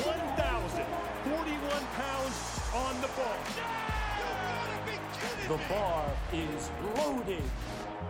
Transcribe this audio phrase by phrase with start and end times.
[0.00, 3.36] 1,041 pounds on the ball.
[5.46, 7.42] The bar is loaded.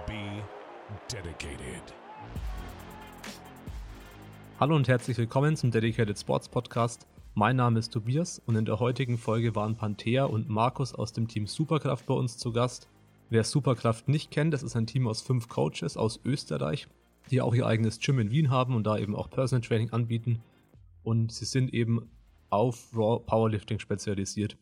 [0.06, 0.40] Be
[1.08, 1.82] dedicated.
[4.60, 7.08] Hallo und herzlich willkommen zum Dedicated Sports Podcast.
[7.34, 11.26] Mein Name ist Tobias und in der heutigen Folge waren Panthea und Markus aus dem
[11.26, 12.88] Team Superkraft bei uns zu Gast.
[13.30, 16.86] Wer Superkraft nicht kennt, das ist ein Team aus fünf Coaches aus Österreich,
[17.32, 20.40] die auch ihr eigenes Gym in Wien haben und da eben auch Personal Training anbieten.
[21.02, 22.10] Und sie sind eben
[22.50, 24.56] auf Raw Powerlifting spezialisiert.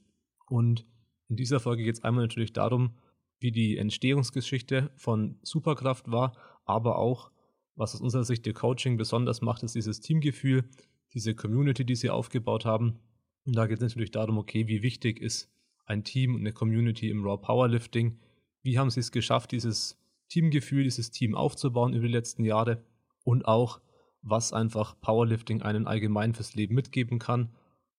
[0.49, 0.87] Und
[1.29, 2.95] in dieser Folge geht es einmal natürlich darum,
[3.41, 7.31] wie die Entstehungsgeschichte von Superkraft war, aber auch,
[7.77, 10.69] was aus unserer Sicht ihr Coaching besonders macht, ist dieses Teamgefühl,
[11.15, 12.99] diese Community, die sie aufgebaut haben.
[13.47, 15.51] Und da geht es natürlich darum, okay, wie wichtig ist
[15.87, 18.19] ein Team und eine Community im Raw Powerlifting?
[18.63, 19.99] Wie haben sie es geschafft, dieses
[20.29, 22.85] Teamgefühl, dieses Team aufzubauen über die letzten Jahre?
[23.25, 23.81] Und auch,
[24.23, 27.51] was einfach Powerlifting einen allgemein fürs Leben mitgeben kann.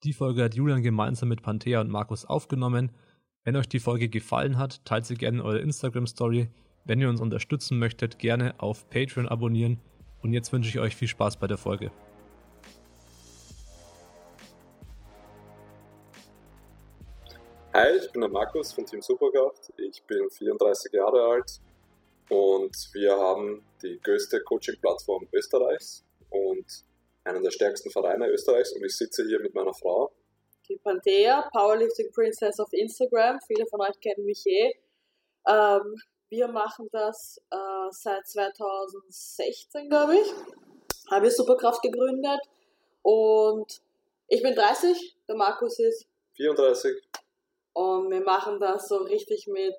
[0.04, 2.92] Die Folge hat Julian gemeinsam mit Panthea und Markus aufgenommen.
[3.44, 6.50] Wenn euch die Folge gefallen hat, teilt sie gerne in eure Instagram-Story.
[6.86, 9.80] Wenn ihr uns unterstützen möchtet, gerne auf Patreon abonnieren.
[10.22, 11.92] Und jetzt wünsche ich euch viel Spaß bei der Folge.
[17.74, 19.72] Hi, ich bin der Markus von Team Superkraft.
[19.78, 21.62] Ich bin 34 Jahre alt
[22.30, 26.66] und wir haben die größte Coaching-Plattform Österreichs und
[27.24, 30.12] einen der stärksten Vereine Österreichs und ich sitze hier mit meiner Frau.
[30.68, 33.40] die Panthea, Powerlifting Princess auf Instagram.
[33.48, 34.74] Viele von euch kennen mich eh.
[35.48, 35.96] Ähm,
[36.30, 40.32] wir machen das äh, seit 2016, glaube ich.
[41.10, 42.40] Haben wir Superkraft gegründet.
[43.02, 43.82] Und
[44.28, 46.08] ich bin 30, der Markus ist.
[46.36, 46.96] 34,
[47.74, 49.76] Und wir machen das so richtig mit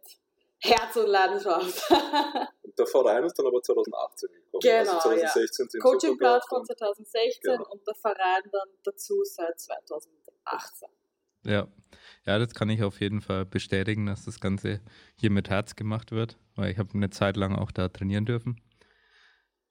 [0.63, 1.91] Herz und Leidenschaft.
[2.79, 4.61] der Verein ist dann aber 2018 gekommen.
[4.63, 7.71] Genau, also 2016 Team Coaching-Plattform Superkraft 2016 Genau.
[7.71, 10.89] und der Verein dann dazu seit 2018.
[11.45, 11.69] Ja.
[12.27, 14.81] ja, das kann ich auf jeden Fall bestätigen, dass das Ganze
[15.17, 18.61] hier mit Herz gemacht wird, weil ich habe eine Zeit lang auch da trainieren dürfen.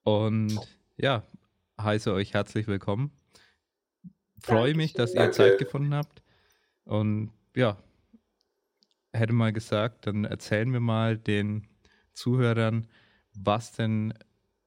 [0.02, 0.58] Und
[0.96, 1.22] ja,
[1.80, 3.12] heiße euch herzlich willkommen.
[4.40, 5.36] Freue mich, dass ihr Danke.
[5.36, 6.22] Zeit gefunden habt.
[6.84, 7.76] Und ja,
[9.12, 11.66] hätte mal gesagt, dann erzählen wir mal den
[12.12, 12.86] Zuhörern,
[13.34, 14.14] was denn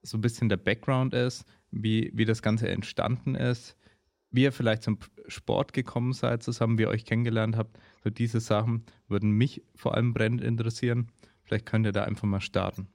[0.01, 3.77] so ein bisschen der Background ist, wie, wie das Ganze entstanden ist,
[4.31, 7.77] wie ihr vielleicht zum Sport gekommen seid, zusammen, wie ihr euch kennengelernt habt.
[8.03, 11.11] So diese Sachen würden mich vor allem brennend interessieren.
[11.43, 12.87] Vielleicht könnt ihr da einfach mal starten.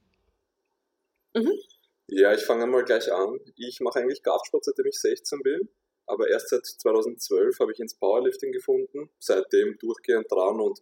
[2.07, 3.39] Ja, ich fange mal gleich an.
[3.55, 5.69] Ich mache eigentlich Kraftsport, seitdem ich 16 bin.
[6.07, 9.09] Aber erst seit 2012 habe ich ins Powerlifting gefunden.
[9.19, 10.79] Seitdem durchgehend dran und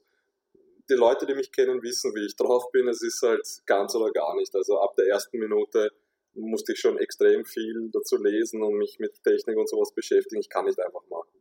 [0.89, 2.87] die Leute, die mich kennen, wissen, wie ich drauf bin.
[2.87, 4.55] Es ist halt ganz oder gar nicht.
[4.55, 5.91] Also ab der ersten Minute
[6.33, 10.39] musste ich schon extrem viel dazu lesen und mich mit Technik und sowas beschäftigen.
[10.41, 11.36] Ich kann nicht einfach machen.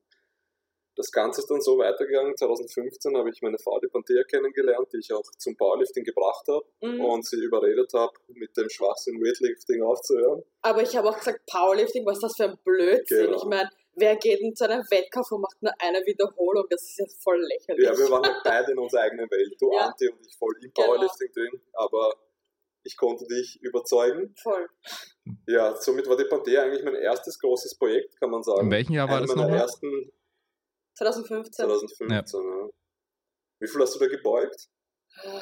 [0.97, 2.37] Das Ganze ist dann so weitergegangen.
[2.37, 6.65] 2015 habe ich meine Frau, die Panthea, kennengelernt, die ich auch zum Powerlifting gebracht habe
[6.83, 7.01] Mhm.
[7.05, 10.43] und sie überredet habe, mit dem Schwachsinn Weightlifting aufzuhören.
[10.63, 13.27] Aber ich habe auch gesagt, Powerlifting, was ist das für ein Blödsinn?
[13.27, 13.37] Genau.
[13.37, 16.65] Ich meine, wer geht in zu einem Wettkampf und macht nur eine Wiederholung?
[16.71, 17.85] Das ist ja voll lächerlich.
[17.85, 19.55] Ja, wir waren halt beide in unserer eigenen Welt.
[19.61, 19.89] Du Ja.
[19.89, 20.87] Anti und ich voll im Genau.
[20.89, 22.15] Powerlifting drin, aber
[22.85, 24.35] ich konnte dich überzeugen.
[24.43, 24.67] voll.
[25.47, 28.61] Ja, somit war die Panthea eigentlich mein erstes großes Projekt, kann man sagen.
[28.63, 29.59] In welchem Jahr war Einer das nochmal?
[29.59, 30.13] ersten
[30.97, 31.53] 2015.
[31.67, 32.11] 2015.
[32.11, 32.69] Ja.
[33.61, 34.69] Wie viel hast du da gebeugt?
[35.23, 35.41] Ah,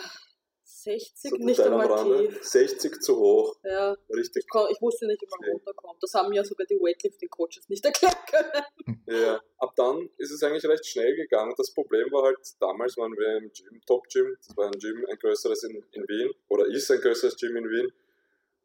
[0.64, 2.28] 60, So nicht einmal Rande.
[2.28, 2.44] tief.
[2.44, 3.56] 60 zu hoch.
[3.64, 4.44] Ja, Richtig.
[4.46, 5.50] ich, ich wusste nicht, wie man Okay.
[5.52, 6.02] runterkommt.
[6.02, 8.98] Das haben mir sogar die Weightlifting-Coaches nicht erklären können.
[9.06, 9.40] Ja.
[9.58, 11.54] Ab dann ist es eigentlich recht schnell gegangen.
[11.56, 14.36] Das Problem war halt, damals waren wir im Gym, Top Gym.
[14.46, 16.30] Das war ein Gym, ein größeres in, in Wien.
[16.48, 17.92] Oder ist ein größeres Gym in Wien.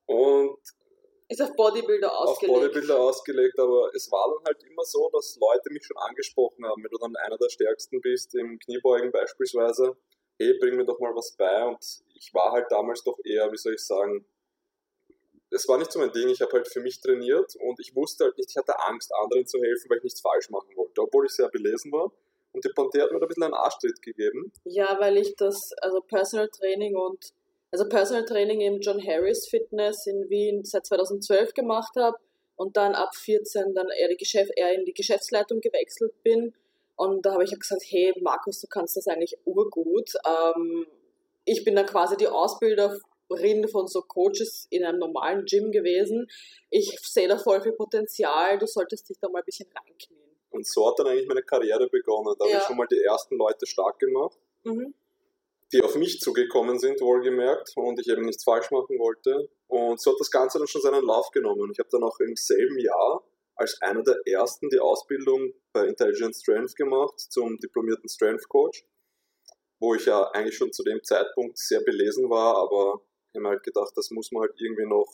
[0.05, 0.59] Und
[1.29, 2.59] Ist auf Bodybuilder auf ausgelegt.
[2.59, 6.83] Bodybuilder ausgelegt, aber es war dann halt immer so, dass Leute mich schon angesprochen haben,
[6.83, 9.95] wenn du dann einer der Stärksten bist, im Kniebeugen beispielsweise,
[10.39, 11.77] hey, bring mir doch mal was bei und
[12.15, 14.25] ich war halt damals doch eher, wie soll ich sagen,
[15.51, 18.25] es war nicht so mein Ding, ich habe halt für mich trainiert und ich wusste
[18.25, 21.25] halt nicht, ich hatte Angst, anderen zu helfen, weil ich nichts falsch machen wollte, obwohl
[21.25, 22.11] ich sehr belesen war.
[22.51, 24.51] Und die Panthea hat mir da ein bisschen einen Arschtritt gegeben.
[24.63, 27.33] Ja, weil ich das, also Personal Training und,
[27.71, 32.17] also Personal Training im John Harris Fitness in Wien seit 2012 gemacht habe
[32.55, 36.53] und dann ab 14 dann eher, die Geschäft, eher in die Geschäftsleitung gewechselt bin.
[36.95, 40.11] Und da habe ich ja gesagt, hey Markus, du kannst das eigentlich urgut.
[40.27, 40.85] Ähm,
[41.45, 46.27] ich bin dann quasi die Ausbilderin von so Coaches in einem normalen Gym gewesen.
[46.69, 50.19] Ich sehe da voll viel Potenzial, du solltest dich da mal ein bisschen reinknien.
[50.49, 52.35] Und so hat dann eigentlich meine Karriere begonnen.
[52.37, 52.59] Da habe Ja.
[52.59, 54.37] ich schon mal die ersten Leute stark gemacht.
[54.63, 54.93] Mhm.
[55.71, 59.49] Die auf mich zugekommen sind, wohlgemerkt, und ich eben nichts falsch machen wollte.
[59.67, 61.69] Und so hat das Ganze dann schon seinen Lauf genommen.
[61.71, 63.23] Ich habe dann auch im selben Jahr
[63.55, 68.85] als einer der ersten die Ausbildung bei Intelligent Strength gemacht zum diplomierten Strength Coach,
[69.79, 73.01] wo ich ja eigentlich schon zu dem Zeitpunkt sehr belesen war, aber
[73.31, 75.07] ich habe halt gedacht, das muss man halt irgendwie noch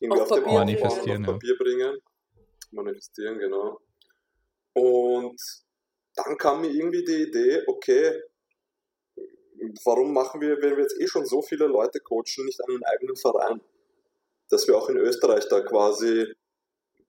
[0.00, 1.32] irgendwie auf, Auf dem Papier auf Manifestieren, ja.
[1.32, 1.98] Papier bringen.
[2.70, 3.80] Manifestieren, genau.
[4.74, 5.40] Und
[6.14, 8.22] dann kam mir irgendwie die Idee, okay,
[9.84, 13.16] warum machen wir, wenn wir jetzt eh schon so viele Leute coachen, nicht einen eigenen
[13.16, 13.60] Verein?
[14.50, 16.32] Dass wir auch in Österreich da quasi,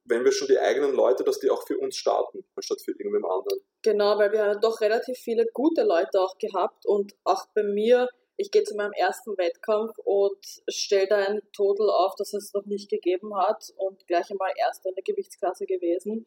[0.05, 3.25] wenn wir schon die eigenen Leute, dass die auch für uns starten, anstatt für irgendwem
[3.25, 3.59] anderen.
[3.81, 8.09] Genau, weil wir haben doch relativ viele gute Leute auch gehabt und auch bei mir,
[8.35, 12.65] ich gehe zu meinem ersten Wettkampf und stelle da ein Total auf, das es noch
[12.65, 16.25] nicht gegeben hat und gleich einmal Erster in der Gewichtsklasse gewesen.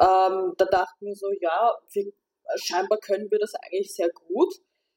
[0.00, 2.12] Ähm, da dachten wir so, ja, wir,
[2.56, 4.54] scheinbar können wir das eigentlich sehr gut.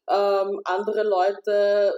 [0.10, 1.94] Ähm, andere Leute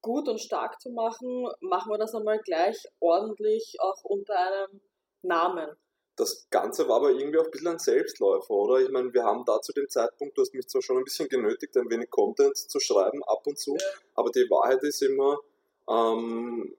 [0.00, 4.80] gut und stark zu machen, machen wir das einmal gleich ordentlich auch unter einem
[5.22, 5.68] Namen.
[6.16, 8.80] Das Ganze war aber irgendwie auch ein bisschen ein Selbstläufer, oder?
[8.80, 11.28] Ich meine, wir haben da zu dem Zeitpunkt, du hast mich zwar schon ein bisschen
[11.28, 13.76] genötigt, ein wenig Content zu schreiben, ab und zu,
[14.14, 15.38] aber die Wahrheit ist immer,
[15.88, 16.74] ähm,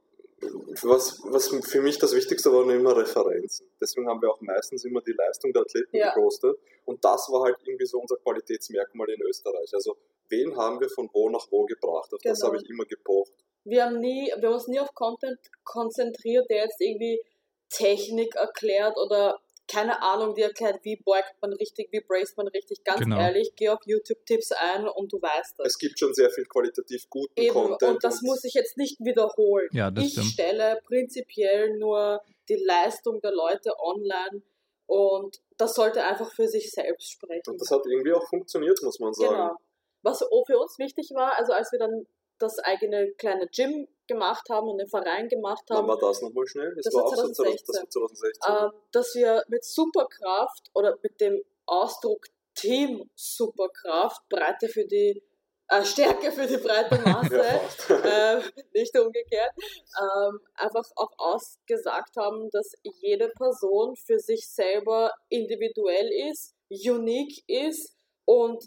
[0.82, 3.66] was, was für mich das Wichtigste waren immer Referenzen.
[3.80, 6.14] Deswegen haben wir auch meistens immer die Leistung der Athleten Ja.
[6.14, 6.58] gepostet.
[6.86, 9.74] Und das war halt irgendwie so unser Qualitätsmerkmal in Österreich.
[9.74, 9.96] Also,
[10.30, 12.14] wen haben wir von wo nach wo gebracht?
[12.14, 12.54] Auf das Genau.
[12.54, 13.32] habe ich immer gepocht.
[13.66, 17.22] wir haben nie, wir haben uns nie auf Content konzentriert, der jetzt irgendwie
[17.70, 22.84] Technik erklärt oder keine Ahnung, die erklärt, wie beugt man richtig, wie braced man richtig.
[22.84, 23.18] Ganz Genau.
[23.18, 25.68] ehrlich, geh auf YouTube-Tipps ein und du weißt das.
[25.68, 27.84] Es gibt schon sehr viel qualitativ guten Eben, Content.
[27.94, 29.70] und das muss ich jetzt nicht wiederholen.
[29.72, 30.28] Ja, das ich stimmt.
[30.28, 34.44] stelle prinzipiell nur die Leistung der Leute online
[34.86, 37.50] und das sollte einfach für sich selbst sprechen.
[37.52, 39.34] und das hat irgendwie auch funktioniert, muss man sagen.
[39.34, 39.56] Genau.
[40.04, 42.06] Was für uns wichtig war, also als wir dann
[42.40, 46.46] das eigene kleine Gym gemacht haben und den Verein gemacht Wann haben, war das nochmal
[46.46, 46.76] schnell?
[46.76, 47.90] Das war war auch so 2016.
[47.90, 48.40] 2016.
[48.42, 48.78] Das war 2016.
[48.78, 55.24] ähm, dass wir mit Superkraft oder mit dem Ausdruck Team Superkraft Breite für die
[55.70, 57.44] äh, Stärke für die breite Masse,
[57.90, 58.42] ja, äh,
[58.74, 66.56] nicht umgekehrt, ähm, einfach auch ausgesagt haben, dass jede Person für sich selber individuell ist,
[66.70, 67.96] unique ist
[68.26, 68.64] und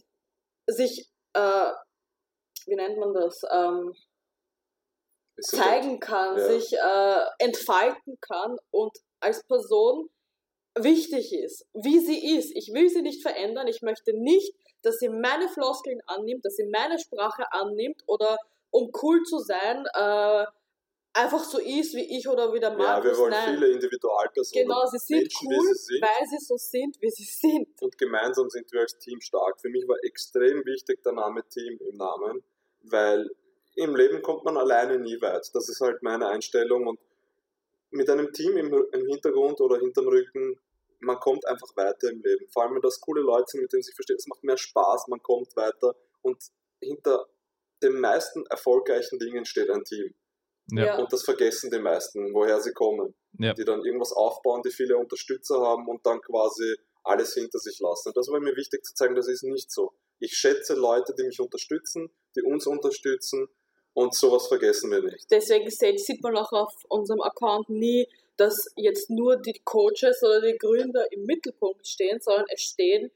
[0.67, 1.73] sich, äh,
[2.67, 3.95] wie nennt man das, ähm,
[5.41, 6.45] zeigen kann, Ja.
[6.49, 10.09] sich äh, entfalten kann und als Person
[10.79, 12.53] wichtig ist, wie sie ist.
[12.55, 13.67] Ich will sie nicht verändern.
[13.67, 18.37] Ich möchte nicht, dass sie meine Floskeln annimmt, dass sie meine Sprache annimmt oder
[18.71, 20.45] um cool zu sein, äh,
[21.17, 23.11] einfach so ist wie ich oder wie der Ja, Markus.
[23.11, 23.55] wir wollen Nein.
[23.55, 24.67] viele Individualpersonen.
[24.67, 26.03] Genau, sie sind Menschen, cool, sie sind.
[26.03, 27.83] weil sie so sind, wie sie sind.
[27.83, 29.61] Und gemeinsam sind wir als Team stark.
[29.61, 32.43] Für mich war extrem wichtig der Name Team im Namen,
[32.83, 33.29] weil
[33.75, 35.49] im Leben kommt man alleine nie weit.
[35.55, 36.87] Das ist halt meine Einstellung.
[36.87, 37.01] Und
[37.91, 40.59] mit einem Team im, im Hintergrund oder hinterm Rücken,
[41.01, 42.47] man kommt einfach weiter im Leben.
[42.49, 44.19] Vor allem, wenn das coole Leute sind, mit denen sich versteht.
[44.19, 45.95] Es macht mehr Spaß, man kommt weiter.
[46.23, 46.39] Und
[46.81, 47.27] hinter
[47.83, 50.15] den meisten erfolgreichen Dingen steht ein Team.
[50.71, 50.99] Ja.
[50.99, 53.15] Und das vergessen die meisten, woher sie kommen.
[53.39, 53.55] ja.
[53.55, 58.09] Die dann irgendwas aufbauen, die viele Unterstützer haben und dann quasi alles hinter sich lassen.
[58.09, 59.93] Und das war mir wichtig zu zeigen, das ist nicht so.
[60.19, 63.49] Ich schätze Leute, die mich unterstützen, die uns unterstützen
[63.93, 65.31] und sowas vergessen wir nicht.
[65.31, 70.59] Deswegen sieht man auch auf unserem Account nie, dass jetzt nur die Coaches oder die
[70.59, 73.11] Gründer im Mittelpunkt stehen, sondern es stehen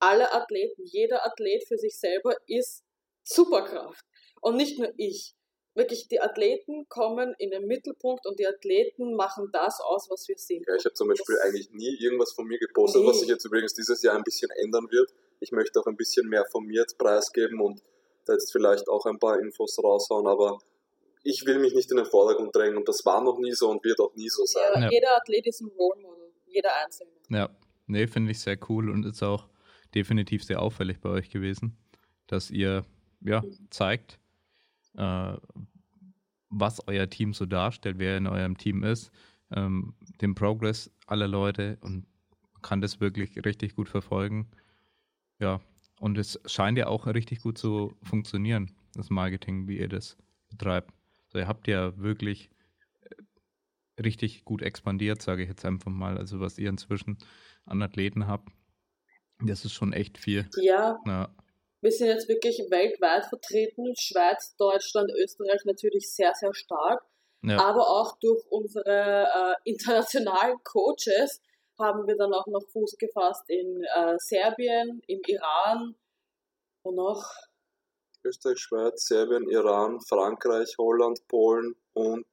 [0.00, 0.84] alle Athleten.
[0.84, 2.84] Jeder Athlet für sich selber ist
[3.22, 4.04] Superkraft.
[4.40, 5.34] Und nicht nur ich.
[5.78, 10.36] Wirklich, die Athleten kommen in den Mittelpunkt und die Athleten machen das aus, was wir
[10.36, 10.66] sind.
[10.66, 13.20] Ja, ich habe zum Beispiel Das- eigentlich nie irgendwas von mir gepostet, was Nee.
[13.20, 15.14] sich jetzt übrigens dieses Jahr ein bisschen ändern wird.
[15.40, 17.80] Ich möchte auch ein bisschen mehr von mir jetzt preisgeben und
[18.26, 20.58] da jetzt vielleicht auch ein paar Infos raushauen, aber
[21.22, 23.84] ich will mich nicht in den Vordergrund drängen und das war noch nie so und
[23.84, 24.62] wird auch nie so sein.
[24.74, 24.90] Ja, Ja.
[24.90, 26.32] Jeder Athlet ist ein Role Model.
[26.46, 27.12] Jeder Einzelne.
[27.30, 27.50] Ja,
[27.86, 29.46] nee, finde ich sehr cool und ist auch
[29.94, 31.76] definitiv sehr auffällig bei euch gewesen,
[32.26, 32.84] dass ihr
[33.24, 34.18] ja zeigt,
[34.96, 35.36] äh,
[36.50, 39.10] was euer Team so darstellt, wer in eurem Team ist,
[39.50, 42.06] ähm, den Progress aller Leute und
[42.62, 44.50] kann das wirklich richtig gut verfolgen.
[45.38, 45.60] Ja,
[46.00, 50.16] und es scheint ja auch richtig gut zu funktionieren, das Marketing, wie ihr das
[50.48, 50.92] betreibt.
[51.26, 52.50] Also ihr habt ja wirklich
[53.02, 56.18] äh, richtig gut expandiert, sage ich jetzt einfach mal.
[56.18, 57.18] Also was ihr inzwischen
[57.64, 58.48] an Athleten habt,
[59.40, 60.48] das ist schon echt viel.
[60.56, 61.28] Ja, Ja,
[61.80, 63.94] Wir sind jetzt wirklich weltweit vertreten.
[63.96, 67.04] Schweiz, Deutschland, Österreich natürlich sehr, sehr stark.
[67.42, 71.40] ja, Aber auch durch unsere äh, internationalen Coaches
[71.78, 75.94] haben wir dann auch noch Fuß gefasst in äh, Serbien, im Iran
[76.82, 77.24] und noch,
[78.24, 82.26] Österreich, Schweiz, Serbien, Iran, Frankreich, Holland, Polen und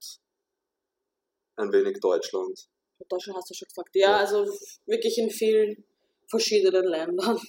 [1.58, 2.68] ein wenig Deutschland.
[3.08, 3.90] Deutschland hast du schon gesagt.
[3.94, 4.46] Ja, also
[4.86, 5.86] wirklich in vielen
[6.28, 7.40] verschiedenen Ländern.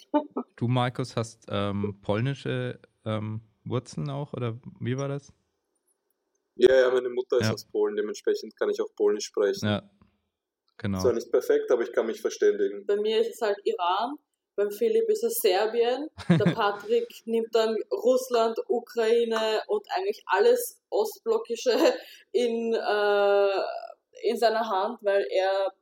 [0.57, 5.33] Du, Markus, hast ähm, polnische ähm, Wurzeln auch, oder wie war das?
[6.57, 7.53] Ja, ja, meine Mutter ist Ja.
[7.53, 9.67] aus Polen, dementsprechend kann ich auch Polnisch sprechen.
[9.67, 9.83] Ja,
[10.79, 11.01] genau.
[11.01, 12.87] Zwar nicht perfekt, aber ich kann mich verständigen.
[12.87, 14.17] Bei mir ist es halt Iran,
[14.57, 21.77] beim Philipp ist es Serbien, der Patrick nimmt dann Russland, Ukraine und eigentlich alles Ostblockische
[22.33, 23.61] in, äh,
[24.23, 25.73] in seiner Hand, weil er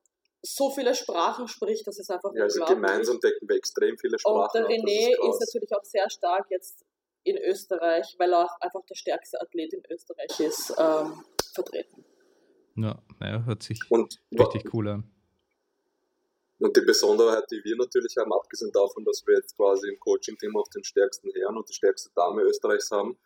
[0.46, 4.20] so viele Sprachen spricht, das ist einfach Ja, also gemeinsam decken wir extrem viele Und
[4.20, 4.50] Sprachen.
[4.54, 5.38] der ab, das René ist, krass.
[5.40, 6.84] natürlich auch sehr stark jetzt
[7.24, 11.24] in Österreich, weil er auch einfach der stärkste Athlet in Österreich ist, ähm,
[11.54, 12.04] vertreten.
[12.76, 15.10] Ja, naja, hört sich und, richtig cool an.
[16.58, 20.56] und die Besonderheit, die wir natürlich haben, abgesehen davon, dass wir jetzt quasi im Coaching-Team
[20.56, 23.16] auch den stärksten Herrn und die stärkste Dame Österreichs haben.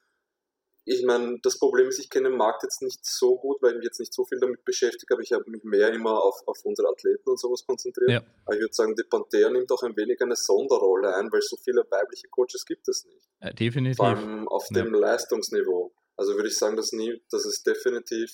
[0.90, 3.76] Ich meine, das Problem ist, ich kenne den Markt jetzt nicht so gut, weil ich
[3.78, 5.22] mich jetzt nicht so viel damit beschäftigt habe.
[5.22, 8.10] Ich habe mich mehr immer auf, auf unsere Athleten und sowas konzentriert.
[8.10, 8.22] Ja.
[8.46, 11.56] Aber ich würde sagen, die Panther nimmt auch ein wenig eine Sonderrolle ein, weil so
[11.56, 13.28] viele weibliche Coaches gibt es nicht.
[13.40, 13.96] Äh, definitiv.
[13.98, 14.82] Vor allem auf Ja.
[14.82, 15.92] dem Leistungsniveau.
[16.16, 18.30] Also würde ich sagen, dass nie, das ist definitiv,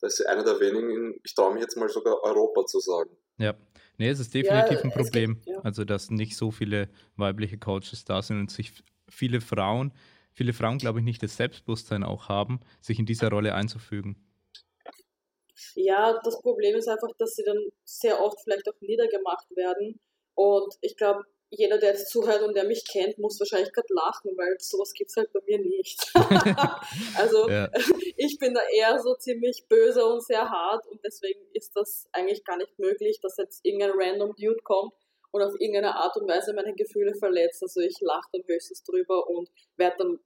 [0.00, 3.10] das ist einer der wenigen, in, ich traue mich jetzt mal sogar Europa zu sagen.
[3.38, 3.54] Ja.
[3.98, 5.40] Nee, es ist definitiv ein gibt- Problem.
[5.44, 5.58] ja.
[5.60, 8.72] Also, dass nicht so viele weibliche Coaches da sind und sich
[9.08, 9.92] viele Frauen,
[10.34, 14.16] viele Frauen, glaube ich, nicht das Selbstbewusstsein auch haben, sich in dieser Rolle einzufügen.
[15.74, 20.00] Ja, das Problem ist einfach, dass sie dann sehr oft vielleicht auch niedergemacht werden.
[20.34, 24.32] Und ich glaube, jeder, der jetzt zuhört und der mich kennt, muss wahrscheinlich gerade lachen,
[24.36, 26.12] weil sowas gibt es halt bei mir nicht.
[27.16, 27.70] also Ja.
[28.16, 32.44] ich bin da eher so ziemlich böse und sehr hart und deswegen ist das eigentlich
[32.44, 34.94] gar nicht möglich, dass jetzt irgendein random Dude kommt
[35.34, 37.60] und auf irgendeine Art und Weise meine Gefühle verletzt.
[37.60, 40.20] Also ich lache dann höchstens drüber und werde dann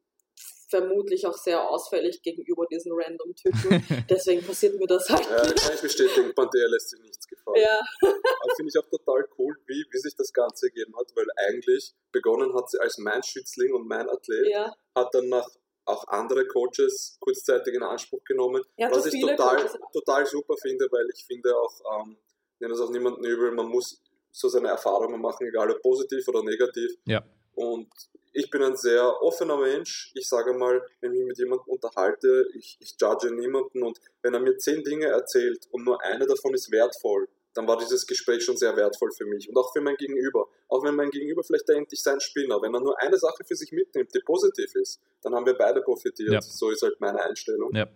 [0.68, 3.82] vermutlich auch sehr ausfällig gegenüber diesen random Typen.
[4.10, 5.24] Deswegen passiert mir das halt.
[5.24, 7.62] Ja, kann ich bestätigen, Panther lässt sich nichts gefallen.
[7.62, 11.26] Ja, Aber finde ich auch total cool, wie, wie sich das Ganze ergeben hat, weil
[11.48, 14.70] eigentlich begonnen hat sie als mein Schützling und mein Athlet, ja.
[14.94, 15.48] hat dann nach
[15.86, 19.56] auch andere Coaches kurzzeitig in Anspruch genommen, Ja, was ich total,
[19.90, 22.18] total super finde, weil ich finde auch, ähm,
[22.52, 26.26] ich nehme das auch niemanden übel, man muss so seine Erfahrungen machen, egal ob positiv
[26.28, 26.90] oder negativ.
[27.04, 27.24] Ja.
[27.54, 27.88] Und
[28.32, 30.12] ich bin ein sehr offener Mensch.
[30.14, 34.34] Ich sage mal, wenn ich mich mit jemandem unterhalte, ich, ich judge niemanden und wenn
[34.34, 38.44] er mir zehn Dinge erzählt und nur eine davon ist wertvoll, dann war dieses Gespräch
[38.44, 40.46] schon sehr wertvoll für mich und auch für mein Gegenüber.
[40.68, 43.42] Auch wenn mein Gegenüber vielleicht denkt, ich sei ein Spinner, wenn er nur eine Sache
[43.44, 46.32] für sich mitnimmt, die positiv ist, dann haben wir beide profitiert.
[46.32, 46.40] Ja.
[46.40, 47.74] So ist halt meine Einstellung.
[47.74, 47.88] Ja.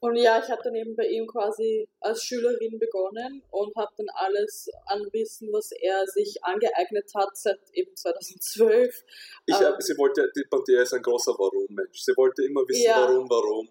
[0.00, 4.06] Und ja, ich habe dann eben bei ihm quasi als Schülerin begonnen und habe dann
[4.14, 9.04] alles an Wissen, was er sich angeeignet hat, seit eben 2012.
[9.46, 9.74] Ich Ähm.
[9.78, 12.00] sie wollte, die Panther ist ein großer Warum-Mensch.
[12.02, 13.08] Sie wollte immer wissen, Ja.
[13.08, 13.68] warum, warum.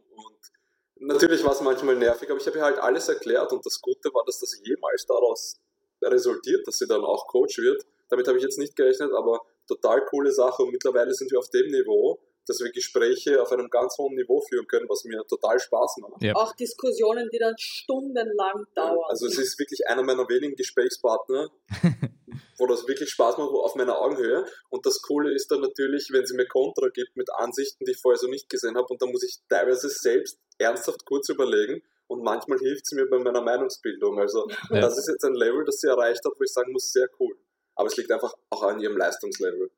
[0.98, 3.80] Und natürlich war es manchmal nervig, aber ich habe ihr halt alles erklärt und das
[3.80, 5.60] Gute war, dass das jemals daraus
[6.04, 7.86] resultiert, dass sie dann auch Coach wird.
[8.10, 11.50] Damit habe ich jetzt nicht gerechnet, aber total coole Sache und mittlerweile sind wir auf
[11.50, 15.60] dem Niveau, dass wir Gespräche auf einem ganz hohen Niveau führen können, was mir total
[15.60, 16.22] Spaß macht.
[16.22, 16.36] Ja.
[16.36, 19.06] Auch Diskussionen, die dann stundenlang dauern.
[19.10, 21.50] Also es ist wirklich einer meiner wenigen Gesprächspartner,
[22.58, 24.46] wo das wirklich Spaß macht, wo auf meiner Augenhöhe.
[24.70, 28.02] Und das Coole ist dann natürlich, wenn sie mir Kontra gibt mit Ansichten, die ich
[28.02, 28.88] vorher so nicht gesehen habe.
[28.90, 31.82] Und dann muss ich teilweise selbst ernsthaft kurz überlegen.
[32.08, 34.20] Und manchmal hilft sie mir bei meiner Meinungsbildung.
[34.20, 34.82] Also Ja.
[34.82, 37.36] das ist jetzt ein Level, das sie erreicht hat, wo ich sagen muss, sehr cool.
[37.76, 39.72] Aber es liegt einfach auch an ihrem Leistungslevel.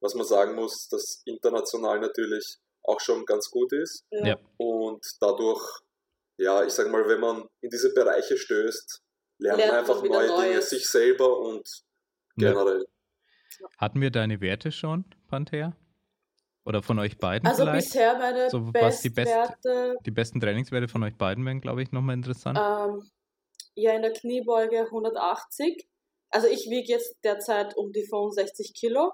[0.00, 4.04] Was man sagen muss, dass international natürlich auch schon ganz gut ist.
[4.10, 4.26] ja.
[4.28, 4.38] Ja.
[4.56, 5.60] Und dadurch,
[6.38, 9.02] ja, ich sag mal, wenn man in diese Bereiche stößt,
[9.38, 10.70] lernt, Lernt man einfach neue Dinge, Neues.
[10.70, 11.68] sich selber und
[12.36, 12.50] Ja.
[12.52, 12.86] generell.
[13.76, 15.76] Hatten wir deine Werte schon, Panther?
[16.64, 17.86] Oder von euch beiden Also vielleicht?
[17.88, 19.32] bisher meine So, was die best-
[20.06, 22.58] Die besten Trainingswerte von euch beiden wären, glaube ich, nochmal interessant.
[22.58, 23.10] ähm,
[23.74, 25.86] ja in der Kniebeuge 180.
[26.30, 29.12] Also ich wiege jetzt derzeit um die 65 Kilo,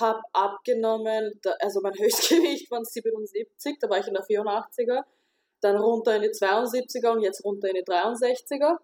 [0.00, 5.02] habe abgenommen, da- also mein Höchstgewicht waren 77, da war ich in der 84er,
[5.60, 8.78] dann runter in die 72er und jetzt runter in die 63er.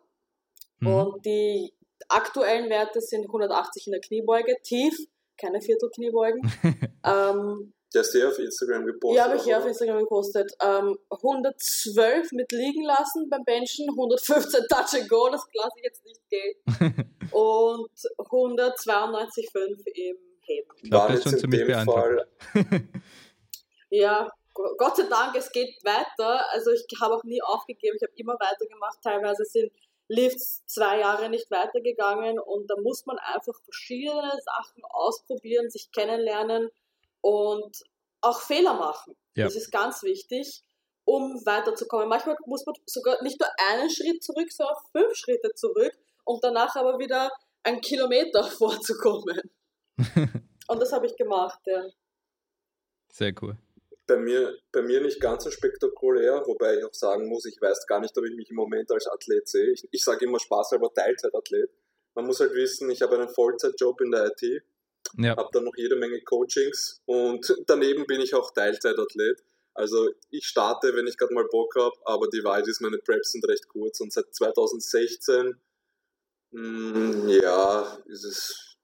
[0.81, 0.87] Mhm.
[0.89, 1.73] Und die
[2.09, 4.95] aktuellen Werte sind 180 in der Kniebeuge, tief,
[5.41, 6.41] keine Viertelkniebeugen.
[7.05, 9.17] ähm, Der ist dir auf Instagram gepostet.
[9.17, 9.71] ja, habe ich hier auf oder?
[9.71, 10.53] Instagram gepostet.
[10.63, 16.05] Ähm, 112 mit liegen lassen beim Benchen, 115 Touch and Go, das lasse ich jetzt
[16.05, 17.13] nicht gelten.
[17.33, 20.17] Und 192,5 im
[20.47, 20.69] Heben.
[20.83, 21.65] Ich glaube, das schon ziemlich.
[21.85, 22.29] Fall,
[23.91, 26.45] Ja, Go- Gott sei Dank, es geht weiter.
[26.53, 29.01] Also ich habe auch nie aufgegeben, ich habe immer weitergemacht.
[29.03, 29.71] Teilweise sind
[30.09, 36.71] Lifts zwei Jahre nicht weitergegangen und da muss man einfach verschiedene Sachen ausprobieren, sich kennenlernen
[37.21, 37.83] und
[38.21, 39.17] auch Fehler machen.
[39.35, 39.45] Ja.
[39.45, 40.63] Das ist ganz wichtig.
[41.09, 42.09] um weiterzukommen.
[42.09, 45.93] Manchmal muss man sogar nicht nur einen Schritt zurück, sondern fünf Schritte zurück,
[46.25, 47.31] um danach aber wieder
[47.63, 49.41] einen Kilometer vorzukommen.
[50.69, 51.85] Und das habe ich gemacht, ja.
[53.13, 53.57] Sehr cool.
[54.07, 57.87] Bei mir, bei mir nicht ganz so spektakulär, wobei ich auch sagen muss, ich weiß
[57.87, 59.73] gar nicht, ob ich mich im Moment als Athlet sehe.
[59.73, 61.71] Ich, ich sage immer Spaß, aber Teilzeitathlet.
[62.15, 64.63] Man muss halt wissen, ich habe einen Vollzeitjob in der IT,
[65.19, 69.43] Ja, habe dann noch jede Menge Coachings und daneben bin ich auch Teilzeitathlet.
[69.75, 73.33] Also ich starte, wenn ich gerade mal Bock habe, aber die Wahrheit ist, meine Preps
[73.33, 75.61] sind recht kurz und seit 2016,
[76.53, 78.76] mh, ja, ist es,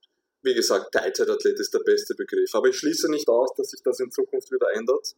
[0.43, 2.53] wie gesagt, Teilzeitathlet ist der beste Begriff.
[2.53, 5.15] Aber ich schließe nicht aus, dass sich das in Zukunft wieder ändert.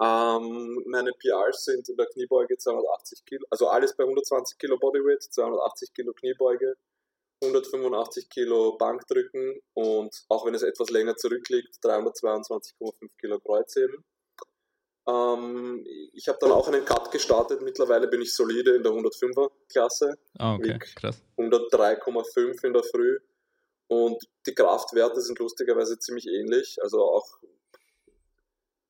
[0.00, 5.22] Ähm, meine PRs sind in der Kniebeuge 280 Kilo, also alles bei 120 Kilo Bodyweight,
[5.22, 6.76] 280 Kilo Kniebeuge,
[7.42, 14.04] 185 Kilo Bankdrücken und auch wenn es etwas länger zurückliegt, 322,5 Kilo Kreuzheben.
[15.06, 17.60] Ähm, ich habe dann auch einen Cut gestartet.
[17.62, 20.96] Mittlerweile bin ich solide in der 105er Klasse, ah, okay, Wick.
[20.96, 21.22] krass.
[21.36, 23.18] 103,5 in der Früh.
[23.94, 26.78] Und die Kraftwerte sind lustigerweise ziemlich ähnlich.
[26.82, 27.38] Also auch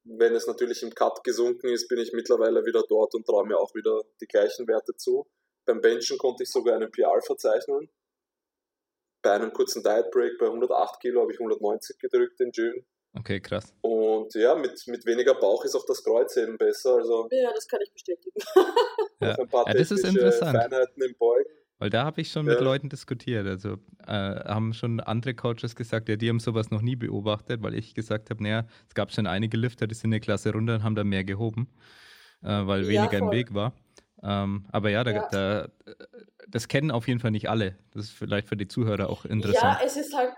[0.05, 3.59] wenn es natürlich im Cut gesunken ist, bin ich mittlerweile wieder dort und traue mir
[3.59, 5.27] auch wieder die gleichen Werte zu.
[5.67, 7.91] Beim Benchen konnte ich sogar einen PR verzeichnen.
[9.23, 12.85] Bei einem kurzen Diet Break bei 108 Kilo habe ich 190 gedrückt in Gym.
[13.17, 13.73] Okay, krass.
[13.81, 16.97] Und ja, mit, mit weniger Bauch ist auch das Kreuzheben besser.
[16.97, 18.41] Also Ja, das kann ich bestätigen.
[19.21, 19.39] Ja.
[19.39, 20.59] ein paar Ja, das ist interessant.
[20.59, 21.64] Feinheiten im Beugen.
[21.79, 22.65] Weil da habe ich schon mit Ja.
[22.65, 23.47] Leuten diskutiert.
[23.47, 27.75] Also äh, haben schon andere Coaches gesagt, ja, die haben sowas noch nie beobachtet, weil
[27.75, 30.83] ich gesagt habe, naja, es gab schon einige Lifter, die sind eine Klasse runter und
[30.85, 31.69] haben da mehr gehoben,
[32.43, 33.33] äh, weil Ja, weniger im voll.
[33.33, 33.75] Weg war.
[34.23, 35.29] Ähm, aber ja, da, Ja.
[35.31, 35.69] Da,
[36.49, 37.79] das kennen auf jeden Fall nicht alle.
[37.93, 39.81] Das ist vielleicht für die Zuhörer auch Ja, interessant.
[39.83, 40.35] es ist halt,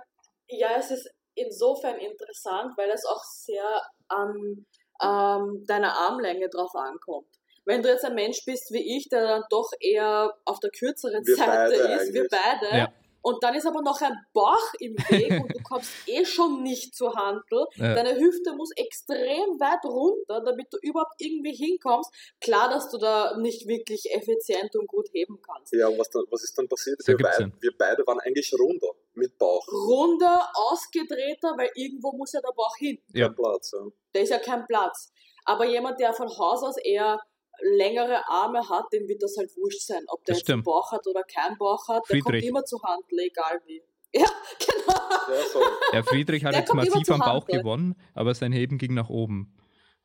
[0.48, 4.66] ja, es ist insofern interessant, weil es auch sehr an
[5.02, 7.35] ähm, deiner Armlänge drauf ankommt.
[7.66, 11.26] Wenn du jetzt ein Mensch bist wie ich, der dann doch eher auf der kürzeren
[11.26, 12.30] Wir Seite ist, wir eigentlich.
[12.30, 12.92] beide, Ja.
[13.22, 16.94] und dann ist aber noch ein Bauch im Weg und du kommst eh schon nicht
[16.94, 17.94] zur Handel, Ja.
[17.94, 22.10] deine Hüfte muss extrem weit runter, damit du überhaupt irgendwie hinkommst.
[22.40, 25.72] Klar, dass du da nicht wirklich effizient und gut heben kannst.
[25.72, 27.00] Ja, und was, dann, was ist dann passiert?
[27.04, 29.66] Wir, beid, wir beide waren eigentlich runder mit Bauch.
[29.72, 32.98] Runder, ausgedrehter, weil irgendwo muss ja der Bauch hin.
[33.12, 33.26] Ja.
[33.26, 33.72] Kein Platz.
[33.72, 33.80] Ja.
[34.12, 35.10] Da ist ja kein Platz.
[35.44, 37.20] Aber jemand, der von Haus aus eher
[37.60, 40.02] längere Arme hat, dem wird das halt wurscht sein.
[40.08, 40.62] Ob der Das jetzt einen.
[40.62, 43.82] Bauch hat oder keinen Bauch hat, der kommt immer zur Handel, egal wie.
[44.14, 44.24] Ja,
[44.58, 45.34] genau.
[45.34, 45.60] Ja, so.
[45.92, 49.54] Der Friedrich hat Der jetzt massiv am Bauch gewonnen, aber sein Heben ging nach oben.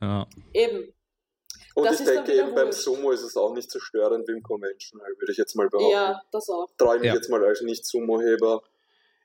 [0.01, 0.27] Ja.
[0.53, 0.91] Eben.
[1.75, 2.71] Und Das ich denke eben beim.
[2.73, 5.91] Sumo ist es auch nicht so störend wie im Conventional, würde ich jetzt mal behaupten.
[5.93, 6.67] Ja, das auch.
[6.77, 7.13] Traue ich mich Ja.
[7.15, 8.61] jetzt mal als Nicht-Sumo-Heber.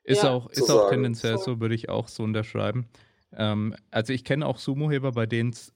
[0.03, 0.31] Ist Ja.
[0.35, 1.43] auch, ist auch tendenziell So.
[1.55, 2.87] so, würde ich auch so unterschreiben.
[3.33, 5.73] Ähm, also ich kenne auch Sumo-Heber, bei denen es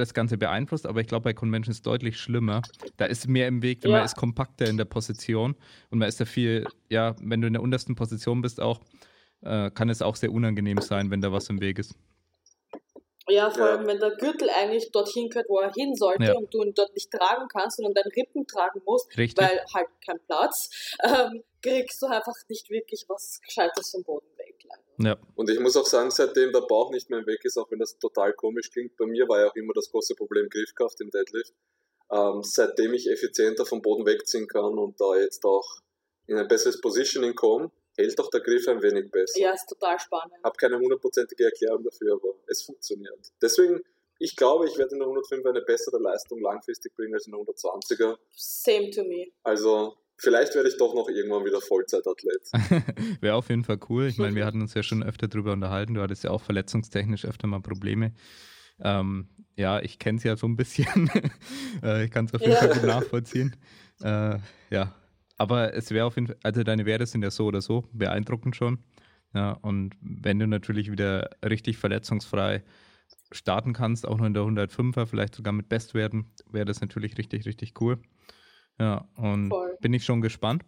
[0.00, 2.62] das Ganze beeinflusst, aber ich glaube, bei Conventions ist es deutlich schlimmer.
[2.96, 3.90] Da ist mehr im Weg, Ja.
[3.90, 5.54] man ist kompakter in der Position
[5.90, 8.80] und man ist da viel, ja, wenn du in der untersten Position bist auch,
[9.42, 11.94] äh, kann es auch sehr unangenehm sein, wenn da was im Weg ist.
[13.28, 13.76] Ja, vor Ja.
[13.76, 16.34] allem, wenn der Gürtel eigentlich dorthin gehört, wo er hin sollte Ja.
[16.34, 19.38] und du ihn dort nicht tragen kannst, sondern deinen Rippen tragen musst, Richtig.
[19.46, 20.68] weil halt kein Platz,
[21.04, 24.26] ähm, kriegst du einfach nicht wirklich was Gescheites vom Boden.
[25.02, 27.78] Ja, Und ich muss auch sagen, seitdem der Bauch nicht mehr weg ist, auch wenn
[27.78, 31.10] das total komisch klingt, bei mir war ja auch immer das große Problem Griffkraft im
[31.10, 31.54] Deadlift.
[32.12, 35.78] Ähm, seitdem ich effizienter vom Boden wegziehen kann und da jetzt auch
[36.26, 39.40] in ein besseres Positioning komme, hält auch der Griff ein wenig besser.
[39.40, 40.34] Ja, ist total spannend.
[40.42, 43.32] habe keine hundertprozentige Erklärung dafür, aber es funktioniert.
[43.40, 43.80] Deswegen,
[44.18, 47.40] ich glaube, ich werde in der 105 eine bessere Leistung langfristig bringen als in der
[47.40, 48.18] 120er.
[48.34, 49.28] Same to me.
[49.42, 52.42] Also vielleicht werde ich doch noch irgendwann wieder Vollzeitathlet.
[53.20, 54.06] wäre auf jeden Fall cool.
[54.06, 55.94] Ich meine, wir hatten uns ja schon öfter drüber unterhalten.
[55.94, 58.12] Du hattest ja auch verletzungstechnisch öfter mal Probleme.
[58.80, 61.10] Ähm, ja, ich kenne es ja so ein bisschen.
[61.82, 62.58] äh, ich kann es auf jeden Ja.
[62.58, 63.56] Fall gut nachvollziehen.
[64.02, 64.38] Äh,
[64.70, 64.94] ja,
[65.36, 68.56] aber es wäre auf jeden Fall, also deine Werte sind ja so oder so beeindruckend
[68.56, 68.78] schon.
[69.34, 72.62] Ja, und wenn du natürlich wieder richtig verletzungsfrei
[73.32, 77.46] starten kannst, auch noch in der 105er, vielleicht sogar mit Bestwerten, wäre das natürlich richtig,
[77.46, 77.98] richtig cool.
[78.80, 79.76] Ja, und Voll.
[79.80, 80.64] bin ich schon gespannt.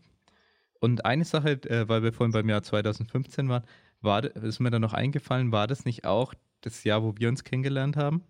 [0.81, 3.65] Und eine Sache, äh, weil wir vorhin beim Jahr 2015 waren,
[4.01, 7.43] war, ist mir da noch eingefallen, war das nicht auch das Jahr, wo wir uns
[7.45, 8.23] kennengelernt haben?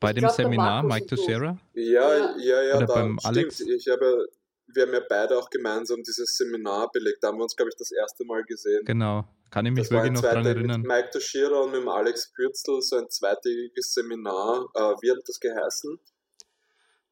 [0.00, 1.06] Bei Ich dem glaub, Seminar Mike.
[1.06, 1.58] Teixeira?
[1.72, 2.62] Ja, Ja.
[2.62, 3.24] ja, Oder da beim stimmt.
[3.36, 3.60] Alex?
[3.60, 4.26] Ich habe,
[4.66, 7.18] wir haben ja beide auch gemeinsam dieses Seminar belegt.
[7.22, 8.84] Da haben wir uns, glaube ich, das erste Mal gesehen.
[8.84, 9.24] Genau.
[9.50, 10.80] Kann ich mich Das wirklich noch dran zweiter erinnern.
[10.82, 14.66] mit Mike Toshira und mit dem Alex Pürzel, so ein zweitägiges Seminar.
[14.74, 15.98] Äh, wie hat das geheißen?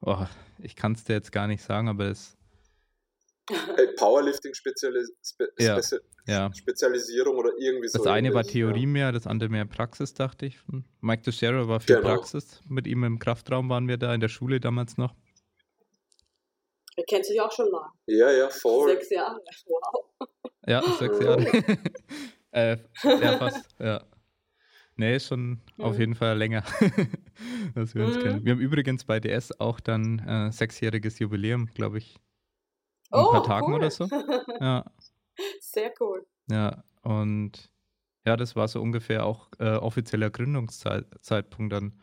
[0.02, 0.26] Oh,
[0.58, 2.36] ich kann es dir jetzt gar nicht sagen, aber es
[3.48, 6.52] Hey, Powerlifting Spezialis Spe Ja, Spezi Ja.
[6.54, 7.98] Spezialisierung oder irgendwie so.
[7.98, 8.86] Das eine war Theorie ja.
[8.86, 10.58] mehr, das andere mehr Praxis, dachte ich.
[11.00, 12.08] Mike Teixeira war viel Genau.
[12.08, 12.60] Praxis.
[12.68, 15.14] Mit ihm im Kraftraum waren wir da in der Schule damals noch.
[16.96, 17.90] Er kennt sich auch schon lang.
[18.06, 18.90] Ja, ja, voll.
[18.90, 19.40] Sechs Jahre.
[19.66, 20.28] Wow.
[20.66, 21.46] Ja, sechs Jahre.
[22.52, 23.66] äh, ja, fast.
[23.80, 24.04] Ja.
[24.96, 26.00] Nee, ist schon auf Mhm.
[26.00, 26.62] jeden Fall länger,
[27.74, 28.20] dass wir uns Mhm.
[28.20, 28.44] kennen.
[28.44, 32.14] Wir haben übrigens bei DS auch dann äh, sechsjähriges Jubiläum, glaube ich.
[33.10, 33.74] In Oh, ein paar Tagen cool.
[33.76, 34.04] oder so.
[34.60, 34.84] Ja,
[35.60, 36.26] Sehr cool.
[36.50, 36.84] ja.
[37.02, 37.70] Und
[38.26, 42.00] ja, das war so ungefähr auch äh, offizieller Gründungszeitpunkt dann.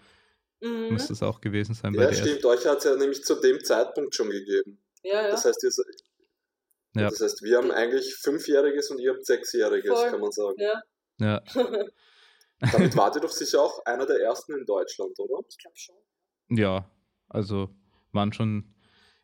[0.62, 0.90] Mhm.
[0.92, 2.20] Müsste es auch gewesen sein bei Ja, DS.
[2.20, 2.46] stimmt.
[2.46, 4.80] Euch hat es ja nämlich zu dem Zeitpunkt schon gegeben.
[5.04, 5.28] Ja, ja.
[5.30, 5.72] Das heißt, ihr,
[7.02, 7.10] Ja.
[7.10, 10.10] das heißt, wir haben eigentlich Fünfjähriges und ihr habt Sechsjähriges, Voll.
[10.10, 10.56] kann man sagen.
[10.60, 10.82] ja.
[11.22, 11.42] Ja,
[12.60, 15.46] Damit wart ihr doch sicher auch einer der ersten in Deutschland, oder?
[15.50, 15.96] Ich glaube schon.
[16.50, 16.90] Ja,
[17.28, 17.70] also
[18.12, 18.74] waren schon,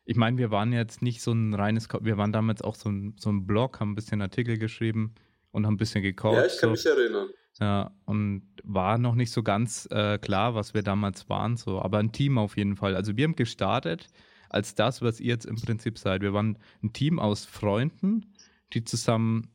[0.04, 3.16] ich meine, wir waren jetzt nicht so ein reines, wir waren damals auch so ein,
[3.18, 5.14] so ein Blog, haben ein bisschen Artikel geschrieben
[5.50, 6.36] und haben ein bisschen gecoacht.
[6.36, 6.70] ja, ich kann so.
[6.70, 7.28] mich erinnern.
[7.58, 11.98] Ja, und war noch nicht so ganz äh, klar, was wir damals waren, so, aber
[11.98, 12.94] ein Team auf jeden Fall.
[12.94, 14.08] Also wir haben gestartet
[14.50, 16.20] als das, was ihr jetzt im Prinzip seid.
[16.20, 18.26] Wir waren ein Team aus Freunden,
[18.72, 19.48] die zusammen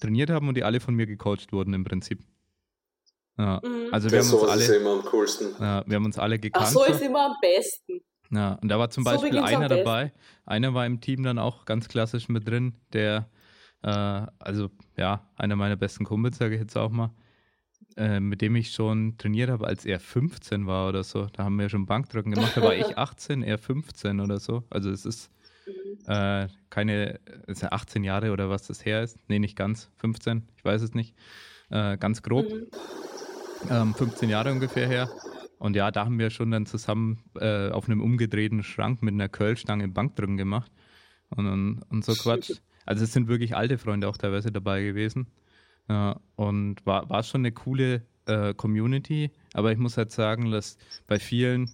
[0.00, 2.20] trainiert haben und die alle von mir gecoacht wurden im Prinzip.
[3.36, 3.88] Ja, Mhm.
[3.92, 5.48] also wir Das haben uns alle, immer am coolsten.
[5.60, 6.66] ja, wir haben uns alle gekannt.
[6.68, 8.00] Ach so ist immer am besten.
[8.30, 10.12] Ja, und da war zum So Beispiel einer dabei.
[10.46, 13.28] Einer war im Team dann auch ganz klassisch mit drin, der,
[13.82, 13.88] äh,
[14.38, 17.10] also ja, einer meiner besten Kumpels, sage ich jetzt auch mal,
[17.96, 21.26] äh, mit dem ich schon trainiert habe, als er 15 war oder so.
[21.26, 22.56] Da haben wir schon Bankdrücken gemacht.
[22.56, 24.64] Da war ich 18, er 15 oder so.
[24.70, 25.30] Also es ist
[25.66, 26.12] Mhm.
[26.12, 29.16] äh, keine, es sind 18 Jahre oder was das her ist.
[29.28, 31.14] Nee, nicht ganz, 15, ich weiß es nicht.
[31.70, 32.66] Äh, ganz grob Mhm.
[33.70, 35.08] Ähm, 15 Jahre ungefähr her.
[35.58, 39.28] Und ja, da haben wir schon dann zusammen äh, auf einem umgedrehten Schrank mit einer
[39.28, 40.70] Curlstange Bankdrücken gemacht
[41.30, 42.52] und, und, und so Quatsch.
[42.86, 45.26] Also es sind wirklich alte Freunde auch teilweise dabei gewesen.
[45.88, 50.78] Ja, und war, war schon eine coole äh, Community, aber ich muss halt sagen, dass
[51.06, 51.70] bei vielen,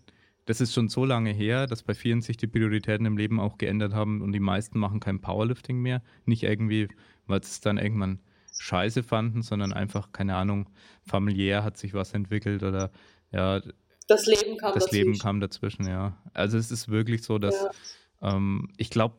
[0.46, 3.56] das ist schon so lange her, dass bei vielen sich die Prioritäten im Leben auch
[3.56, 6.02] geändert haben und die meisten machen kein Powerlifting mehr.
[6.26, 6.88] Nicht irgendwie,
[7.26, 8.20] weil es dann irgendwann
[8.60, 10.68] scheiße fanden, sondern einfach, keine Ahnung,
[11.02, 12.90] familiär hat sich was entwickelt oder
[13.32, 13.62] ja,
[14.06, 15.04] Das Leben kam das dazwischen.
[15.04, 16.18] Leben kam dazwischen, ja.
[16.34, 17.66] Also es ist wirklich so, dass
[18.20, 19.16] ähm, ich glaube,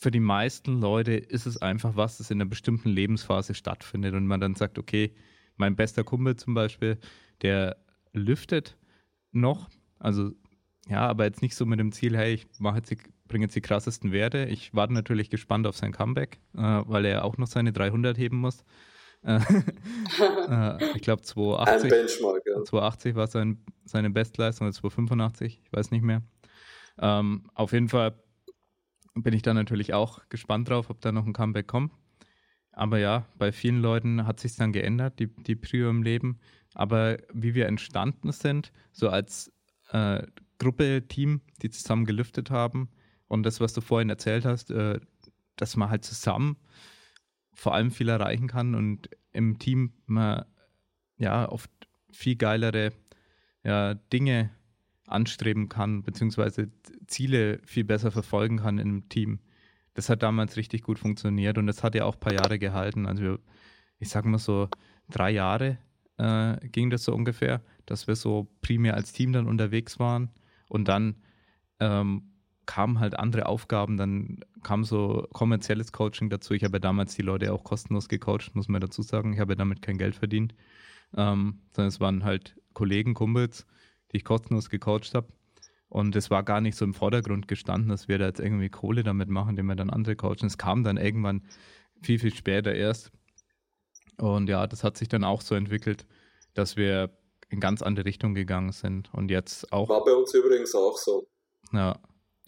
[0.00, 4.26] für die meisten Leute ist es einfach was, das in einer bestimmten Lebensphase stattfindet und
[4.26, 5.14] man dann sagt, okay,
[5.56, 6.98] mein bester Kumpel zum Beispiel,
[7.42, 7.76] der
[8.12, 8.76] lüftet
[9.30, 10.32] noch, also
[10.88, 12.98] ja, aber jetzt nicht so mit dem Ziel, hey, ich mache jetzt die,
[13.32, 14.44] bringe jetzt die krassesten Werte.
[14.44, 18.36] Ich warte natürlich gespannt auf sein Comeback, äh, weil er auch noch seine 300 heben
[18.36, 18.62] muss.
[19.22, 19.36] Äh,
[20.50, 21.90] äh, ich glaube Ein 280.
[21.90, 22.62] Benchmark, ja.
[22.62, 26.22] 280 war sein, seine Bestleistung, oder 285, ich weiß nicht mehr.
[26.98, 28.14] Ähm, auf jeden Fall
[29.14, 31.92] bin ich da natürlich auch gespannt drauf, ob da noch ein Comeback kommt.
[32.70, 36.38] Aber ja, bei vielen Leuten hat sich dann geändert, die, die Prio im Leben.
[36.74, 39.50] Aber wie wir entstanden sind, so als
[39.90, 40.22] äh,
[40.58, 42.90] Gruppe, Team, die zusammen gelüftet haben
[43.32, 45.00] und das, was du vorhin erzählt hast, äh,
[45.56, 46.58] dass man halt zusammen
[47.54, 50.44] vor allem viel erreichen kann und im Team man
[51.16, 51.70] ja oft
[52.10, 52.92] viel geilere
[53.64, 54.50] ja, Dinge
[55.06, 56.70] anstreben kann, beziehungsweise
[57.06, 59.40] Ziele viel besser verfolgen kann im Team.
[59.94, 63.06] Das hat damals richtig gut funktioniert und das hat ja auch ein paar Jahre gehalten.
[63.06, 63.38] Also
[63.98, 64.68] ich sag mal so
[65.08, 65.78] drei Jahre
[66.18, 70.30] äh, ging das so ungefähr, dass wir so primär als Team dann unterwegs waren
[70.68, 71.16] und dann
[71.80, 72.31] ähm,
[72.66, 76.54] kamen halt andere Aufgaben, dann kam so kommerzielles Coaching dazu.
[76.54, 79.32] Ich habe ja damals die Leute auch kostenlos gecoacht, muss man dazu sagen.
[79.32, 80.54] Ich habe ja damit kein Geld verdient,
[81.16, 83.66] ähm, sondern es waren halt Kollegen, Kumpels,
[84.12, 85.28] die ich kostenlos gecoacht habe.
[85.88, 89.02] Und es war gar nicht so im Vordergrund gestanden, dass wir da jetzt irgendwie Kohle
[89.02, 90.46] damit machen, indem wir dann andere coachen.
[90.46, 91.42] Es kam dann irgendwann
[92.00, 93.12] viel, viel später erst.
[94.18, 96.06] Und ja, das hat sich dann auch so entwickelt,
[96.54, 97.10] dass wir
[97.50, 99.12] in ganz andere Richtung gegangen sind.
[99.12, 99.88] Und jetzt auch.
[99.88, 101.26] War bei uns übrigens auch so.
[101.72, 101.98] Ja,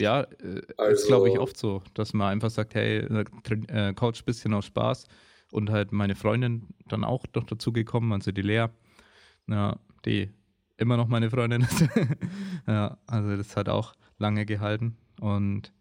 [0.01, 3.25] ja äh, ist Also- glaube ich oft so, dass man einfach sagt, hey, äh,
[3.69, 5.07] äh, Coach ein bisschen aus Spaß
[5.53, 8.67] und halt meine Freundin dann auch noch dazu gekommen, also die Lea,
[9.47, 10.31] ja, die
[10.77, 11.81] immer noch meine Freundin ist.
[12.67, 15.73] ja, also das hat auch lange gehalten und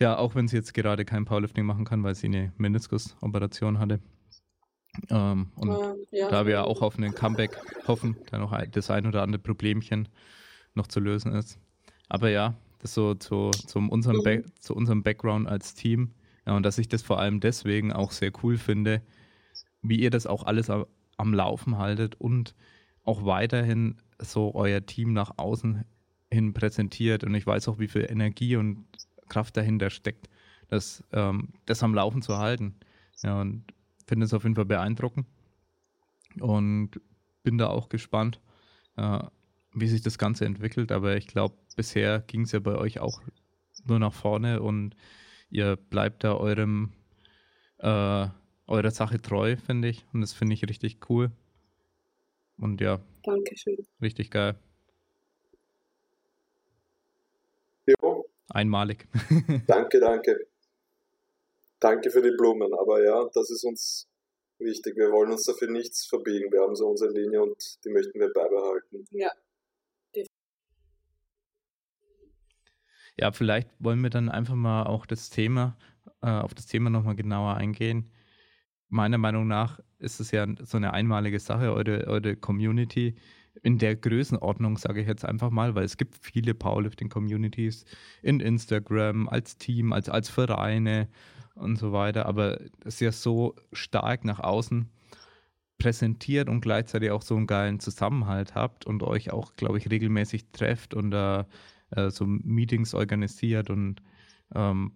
[0.00, 4.00] ja, auch wenn sie jetzt gerade kein Powerlifting machen kann, weil sie eine Meniskus-Operation hatte.
[5.10, 6.28] Ähm, und Ähm, ja.
[6.30, 10.08] da wir auch auf einen Comeback hoffen, da noch das ein oder andere Problemchen
[10.74, 11.58] noch zu lösen ist.
[12.08, 16.12] Aber ja, das so zu, zum unserem Back, zu unserem Background als Team.
[16.46, 19.02] Ja, und dass ich das vor allem deswegen auch sehr cool finde,
[19.82, 20.86] wie ihr das auch alles am,
[21.34, 22.54] Laufen haltet und
[23.04, 25.84] auch weiterhin so euer Team nach außen
[26.32, 27.24] hin präsentiert.
[27.24, 28.86] Und ich weiß auch, wie viel Energie und
[29.28, 30.30] Kraft dahinter steckt,
[30.68, 32.74] das, ähm, das am Laufen zu halten.
[33.22, 33.64] Ja, und
[34.06, 35.26] finde es auf jeden Fall beeindruckend
[36.40, 36.92] und
[37.42, 38.40] bin da auch gespannt,
[38.96, 39.20] äh,
[39.72, 40.92] wie sich das Ganze entwickelt.
[40.92, 43.20] Aber ich glaube, bisher ging es ja bei euch auch
[43.86, 44.94] nur nach vorne und
[45.50, 46.92] ihr bleibt da eurem
[47.78, 48.28] äh,
[48.70, 50.06] eurer Sache treu, finde ich.
[50.12, 51.30] Und das finde ich richtig cool.
[52.56, 53.00] Und ja.
[53.24, 53.86] Dankeschön.
[54.00, 54.54] Richtig geil.
[57.86, 58.26] Jo.
[58.48, 59.08] Einmalig.
[59.66, 60.46] danke, danke.
[61.80, 64.06] Danke für die Blumen, aber ja, das ist uns
[64.58, 64.96] wichtig.
[64.96, 66.52] Wir wollen uns dafür nichts verbiegen.
[66.52, 69.06] Wir haben so unsere Linie und die möchten wir beibehalten.
[69.10, 69.30] Ja.
[73.18, 75.76] Ja, vielleicht wollen wir dann einfach mal auch das Thema,
[76.22, 78.10] äh, auf das Thema nochmal genauer eingehen.
[78.88, 83.16] Meiner Meinung nach ist es ja so eine einmalige Sache, eure, eure Community
[83.62, 87.84] in der Größenordnung, sage ich jetzt einfach mal, weil es gibt viele Powerlifting-Communities
[88.22, 91.08] in Instagram, als Team, als, als Vereine
[91.54, 94.88] und so weiter, aber es ist ja so stark nach außen
[95.78, 100.52] präsentiert und gleichzeitig auch so einen geilen Zusammenhalt habt und euch auch, glaube ich, regelmäßig
[100.52, 101.44] trefft und da äh,
[102.10, 104.02] so Meetings organisiert und
[104.54, 104.92] ähm,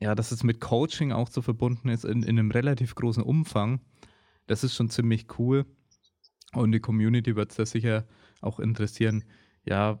[0.00, 3.80] ja, dass es mit Coaching auch so verbunden ist in, in einem relativ großen Umfang,
[4.46, 5.64] das ist schon ziemlich cool.
[6.52, 8.06] Und die Community wird es da sicher
[8.40, 9.24] auch interessieren,
[9.64, 9.98] ja,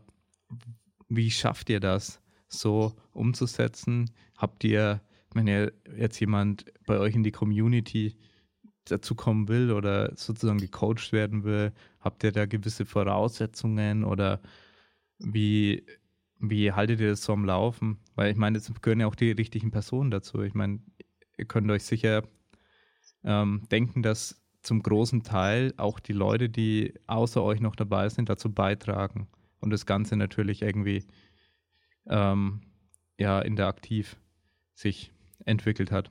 [1.08, 4.10] wie schafft ihr das so umzusetzen?
[4.36, 5.00] Habt ihr,
[5.32, 8.16] wenn ihr jetzt jemand bei euch in die Community
[8.84, 14.40] dazu kommen will oder sozusagen gecoacht werden will, habt ihr da gewisse Voraussetzungen oder
[15.18, 15.84] wie,
[16.38, 17.98] wie haltet ihr das so am Laufen?
[18.14, 20.42] Weil ich meine, es gehören ja auch die richtigen Personen dazu.
[20.42, 20.80] Ich meine,
[21.36, 22.22] ihr könnt euch sicher
[23.22, 28.28] ähm, denken, dass zum großen Teil auch die Leute, die außer euch noch dabei sind,
[28.28, 29.28] dazu beitragen
[29.60, 31.04] und das Ganze natürlich irgendwie
[32.06, 32.62] ähm,
[33.18, 34.16] ja interaktiv
[34.74, 35.12] sich
[35.44, 36.10] entwickelt hat.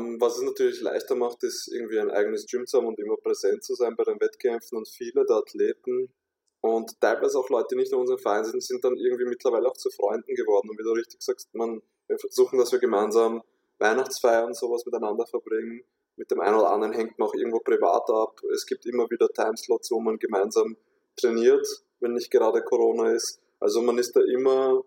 [0.00, 3.16] Ähm, was es natürlich leichter macht, ist irgendwie ein eigenes Gym zu haben und immer
[3.16, 6.12] präsent zu sein bei den Wettkämpfen und viele der Athleten
[6.60, 9.76] und teilweise auch Leute, die nicht in unserem Verein sind, sind dann irgendwie mittlerweile auch
[9.76, 10.68] zu Freunden geworden.
[10.68, 13.42] Und wie du richtig sagst, man, wir versuchen, dass wir gemeinsam
[13.78, 15.82] Weihnachtsfeiern und sowas miteinander verbringen.
[16.16, 18.40] Mit dem einen oder anderen hängt man auch irgendwo privat ab.
[18.52, 20.76] Es gibt immer wieder Timeslots, wo man gemeinsam
[21.16, 21.66] trainiert,
[22.00, 23.40] wenn nicht gerade Corona ist.
[23.58, 24.84] Also man ist da immer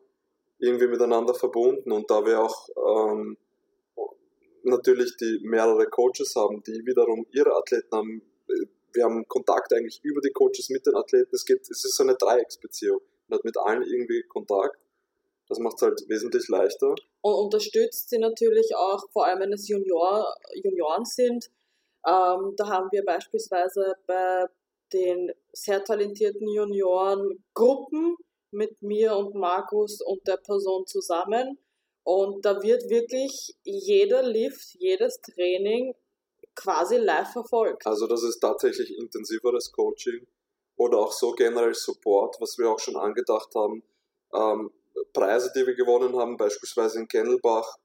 [0.59, 3.37] irgendwie miteinander verbunden und da wir auch ähm,
[4.63, 8.21] natürlich die mehrere Coaches haben, die wiederum ihre Athleten haben.
[8.93, 11.35] Wir haben Kontakt eigentlich über die Coaches mit den Athleten.
[11.35, 12.99] Es, geht, es ist so eine Dreiecksbeziehung.
[13.27, 14.77] Man hat mit allen irgendwie Kontakt.
[15.49, 16.95] Das macht es halt wesentlich leichter.
[17.21, 21.45] Und unterstützt sie natürlich auch, vor allem wenn es Junior, Junioren sind.
[22.05, 24.45] Ähm, da haben wir beispielsweise bei
[24.93, 28.15] den sehr talentierten Junioren Gruppen
[28.51, 31.57] mit mir und Markus und der Person zusammen
[32.03, 35.95] und da wird wirklich jeder Lift, jedes Training
[36.55, 37.85] quasi live verfolgt.
[37.87, 40.27] Also das ist tatsächlich intensiveres Coaching
[40.75, 43.83] oder auch so generell Support, was wir auch schon angedacht haben.
[44.33, 44.71] Ähm,
[45.13, 47.77] Preise, die wir gewonnen haben, beispielsweise in Kennelbach,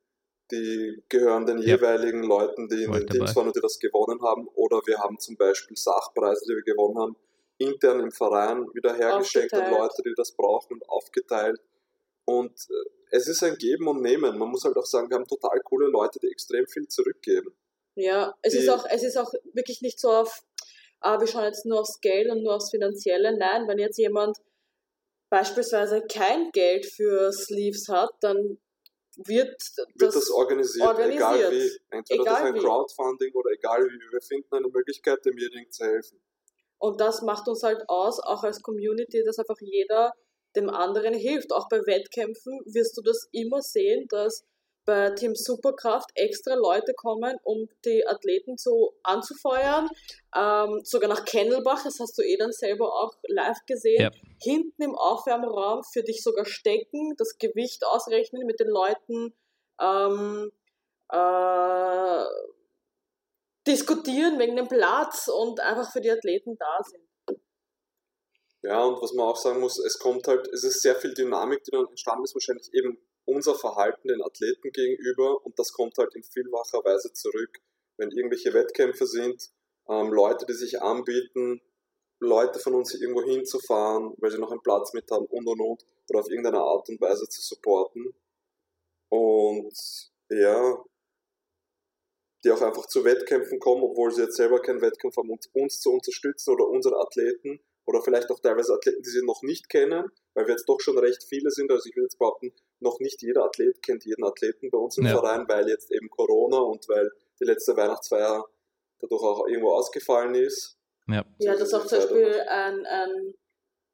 [0.51, 1.77] die gehören den ja.
[1.77, 4.49] jeweiligen Leuten, die in den Teams waren und die das gewonnen haben.
[4.55, 7.17] Oder wir haben zum Beispiel Sachpreise, die wir gewonnen haben,
[7.59, 11.61] intern im Verein wieder hergeschenkt an Leute, die das brauchen und aufgeteilt.
[12.29, 14.37] Und äh, es ist ein Geben und Nehmen.
[14.37, 17.57] Man muss halt auch sagen, wir haben total coole Leute, die extrem viel zurückgeben.
[17.95, 20.43] Ja, es ist auch, es ist auch wirklich nicht so auf,
[21.01, 23.35] ah, wir schauen jetzt nur aufs Geld und nur aufs Finanzielle.
[23.39, 24.37] Nein, wenn jetzt jemand
[25.31, 28.59] beispielsweise kein Geld für Sleeves hat, dann
[29.17, 31.71] wird das, wird das organisiert, organisiert, egal wie.
[31.89, 32.61] Entweder egal durch ein wie.
[32.61, 34.13] Crowdfunding oder egal wie.
[34.13, 36.21] Wir finden eine Möglichkeit, demjenigen zu helfen.
[36.77, 40.13] Und das macht uns halt aus, auch als Community, dass einfach jeder
[40.59, 41.53] dem anderen hilft.
[41.53, 44.45] Auch bei Wettkämpfen wirst du das immer sehen, dass
[44.89, 49.87] bei Team Superkraft extra Leute kommen, um die Athleten zu anzufeuern.
[50.35, 54.01] Ähm, sogar nach Kennelbach, das hast du eh dann selber auch live gesehen.
[54.01, 54.11] Ja.
[54.43, 59.35] Hinten im Aufwärmraum für dich sogar stecken, das Gewicht ausrechnen, mit den Leuten
[59.79, 60.51] ähm,
[61.11, 62.25] äh,
[63.67, 67.08] diskutieren wegen dem Platz und einfach für die Athleten da sind.
[68.69, 71.65] Ja, und was man auch sagen muss, es kommt halt, es ist sehr viel Dynamik,
[71.65, 76.15] die dann entstanden ist, wahrscheinlich eben unser Verhalten den Athleten gegenüber und das kommt halt
[76.15, 77.61] in vielfacher Weise zurück.
[77.97, 79.51] Wenn irgendwelche Wettkämpfe sind,
[79.89, 81.63] ähm, Leute, die sich anbieten,
[82.21, 85.87] Leute von uns irgendwo hinzufahren, weil sie noch einen Platz mit haben und und und,
[86.11, 88.15] oder auf irgendeine Art und Weise zu supporten.
[89.09, 90.85] Und ja,
[92.45, 95.81] die auch einfach zu Wettkämpfen kommen, obwohl sie jetzt selber keinen Wettkampf haben, uns, uns
[95.81, 100.11] zu unterstützen oder unsere Athleten oder vielleicht auch teilweise Athleten, die sie noch nicht kennen,
[100.35, 101.71] weil wir jetzt doch schon recht viele sind.
[101.71, 105.07] Also ich würde jetzt behaupten, noch nicht jeder Athlet kennt jeden Athleten bei uns im
[105.07, 105.13] Ja.
[105.13, 108.45] Verein, weil jetzt eben Corona und weil die letzte Weihnachtsfeier
[108.99, 110.77] dadurch auch irgendwo ausgefallen ist.
[111.09, 111.25] Ja.
[111.39, 113.35] Ja, dass auch zum Beispiel ein, ein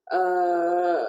[0.06, 1.06] äh,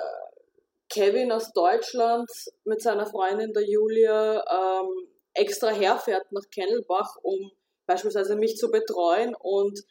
[0.88, 2.30] Kevin aus Deutschland
[2.65, 7.52] mit seiner Freundin der Julia ähm, extra herfährt nach Kennelbach, um
[7.88, 9.84] beispielsweise mich zu betreuen und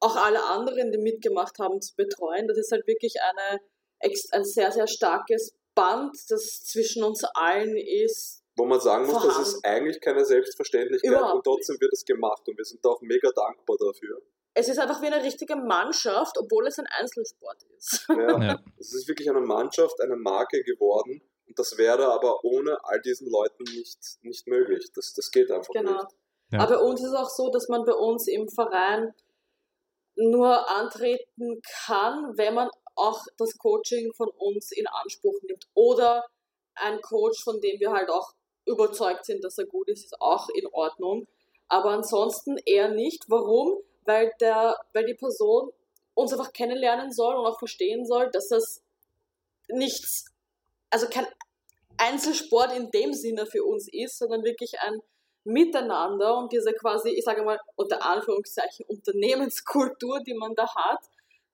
[0.00, 2.48] auch alle anderen, die mitgemacht haben, zu betreuen.
[2.48, 3.60] Das ist halt wirklich eine,
[4.00, 8.42] ein sehr, sehr starkes Band, das zwischen uns allen ist.
[8.56, 9.48] Wo man sagen muss, das Vorhanden.
[9.48, 13.30] ist eigentlich keine Selbstverständlichkeit Überhaupt und trotzdem wird es gemacht und wir sind auch mega
[13.30, 14.20] dankbar dafür.
[14.52, 18.06] Es ist einfach wie eine richtige Mannschaft, obwohl es ein Einzelsport ist.
[18.08, 18.16] Ja.
[18.42, 18.60] Ja.
[18.78, 23.30] Es ist wirklich eine Mannschaft, eine Marke geworden und das wäre aber ohne all diesen
[23.30, 24.90] Leuten nicht, nicht möglich.
[24.94, 25.92] Das, das geht einfach Genau.
[25.92, 26.16] nicht.
[26.52, 26.58] Ja.
[26.60, 29.14] Aber bei uns ist es auch so, dass man bei uns im Verein
[30.20, 35.64] nur antreten kann, wenn man auch das Coaching von uns in Anspruch nimmt.
[35.74, 36.26] Oder
[36.74, 38.32] ein Coach, von dem wir halt auch
[38.66, 41.26] überzeugt sind, dass er gut ist, ist auch in Ordnung.
[41.68, 43.24] Aber ansonsten eher nicht.
[43.28, 43.78] Warum?
[44.04, 45.70] Weil, der, weil die Person
[46.14, 48.82] uns einfach kennenlernen soll und auch verstehen soll, dass das
[49.68, 50.26] nichts,
[50.90, 51.26] also kein
[51.96, 55.00] Einzelsport in dem Sinne für uns ist, sondern wirklich ein
[55.44, 61.00] Miteinander und diese quasi, ich sage mal unter Anführungszeichen, Unternehmenskultur, die man da hat,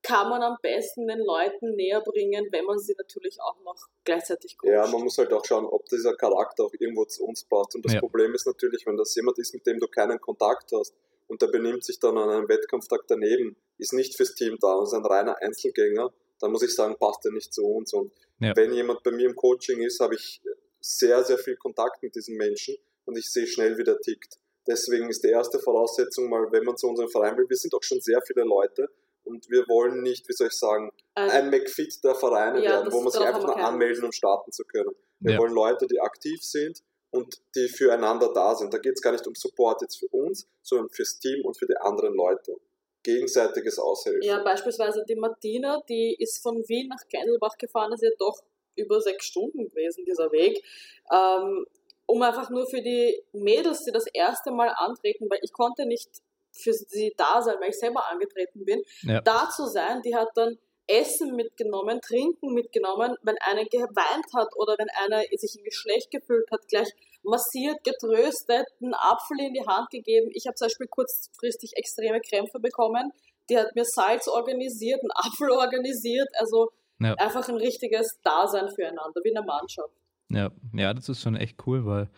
[0.03, 4.57] kann man am besten den Leuten näher bringen, wenn man sie natürlich auch noch gleichzeitig
[4.57, 4.71] coacht.
[4.73, 7.75] Ja, man muss halt auch schauen, ob dieser Charakter auch irgendwo zu uns passt.
[7.75, 8.01] Und das Ja.
[8.01, 10.95] Problem ist natürlich, wenn das jemand ist, mit dem du keinen Kontakt hast
[11.27, 14.85] und der benimmt sich dann an einem Wettkampftag daneben, ist nicht fürs Team da und
[14.85, 17.93] ist ein reiner Einzelgänger, dann muss ich sagen, passt er nicht zu uns.
[17.93, 18.55] Und Ja.
[18.55, 20.41] wenn jemand bei mir im Coaching ist, habe ich
[20.81, 24.39] sehr, sehr viel Kontakt mit diesen Menschen und ich sehe schnell, wie der tickt.
[24.67, 27.83] Deswegen ist die erste Voraussetzung mal, wenn man zu unserem Verein will, wir sind auch
[27.83, 28.89] schon sehr viele Leute
[29.25, 32.93] und wir wollen nicht, wie soll ich sagen, Ähm, ein McFit der Vereine Ja, werden,
[32.93, 34.91] wo man sich einfach nur anmelden, um starten zu können.
[35.21, 35.39] Wir Ja.
[35.39, 38.75] wollen Leute, die aktiv sind und die füreinander da sind.
[38.75, 41.67] Da geht es gar nicht um Support jetzt für uns, sondern fürs Team und für
[41.67, 42.57] die anderen Leute.
[43.03, 44.23] Gegenseitiges Aushelfen.
[44.23, 48.43] Ja, beispielsweise die Martina, die ist von Wien nach Geidelbach gefahren, das ist ja doch
[48.75, 50.63] über sechs Stunden gewesen, dieser Weg.
[51.11, 51.65] Ähm,
[52.07, 56.09] um einfach nur für die Mädels, die das erste Mal antreten, weil ich konnte nicht
[56.53, 59.21] für sie da sein, weil ich selber angetreten bin, Ja.
[59.21, 60.57] da zu sein, die hat dann
[60.89, 66.49] Essen mitgenommen, Trinken mitgenommen, wenn eine geweint hat oder wenn einer sich irgendwie schlecht gefühlt
[66.53, 66.89] hat, gleich
[67.25, 70.31] massiert, getröstet, einen Apfel in die Hand gegeben.
[70.33, 73.11] Ich habe zum Beispiel kurzfristig extreme Krämpfe bekommen.
[73.51, 77.15] Die hat mir Salz organisiert, einen Apfel organisiert, also Ja.
[77.15, 79.93] einfach ein richtiges Dasein füreinander, wie eine Mannschaft.
[80.29, 82.11] Ja, ja, das ist schon echt cool, weil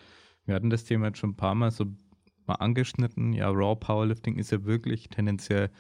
[0.45, 1.87] wir hatten das Thema jetzt schon ein paar Mal so
[2.47, 3.33] mal angeschnitten.
[3.35, 5.71] Ja, Raw Powerlifting ist ja wirklich tendenziell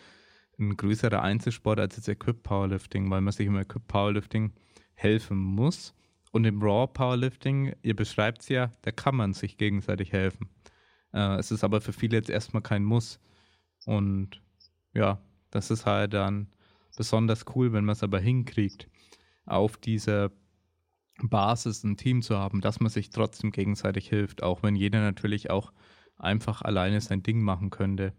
[0.59, 4.53] ein größerer Einzelsport als jetzt Equip Powerlifting, weil man sich im Equip Powerlifting
[4.95, 5.95] helfen muss.
[6.31, 10.49] Und im Raw Powerlifting, ihr beschreibt es ja, da kann man sich gegenseitig helfen.
[11.12, 13.19] Äh, es ist aber für viele jetzt erstmal kein Muss.
[13.87, 14.43] Und
[14.93, 16.49] ja, das ist halt dann
[16.97, 18.88] besonders cool, wenn man es aber hinkriegt,
[19.47, 20.31] auf dieser
[21.22, 25.50] Basis ein Team zu haben, dass man sich trotzdem gegenseitig hilft, auch wenn jeder natürlich
[25.50, 25.72] auch
[26.16, 28.14] einfach alleine sein Ding machen könnte.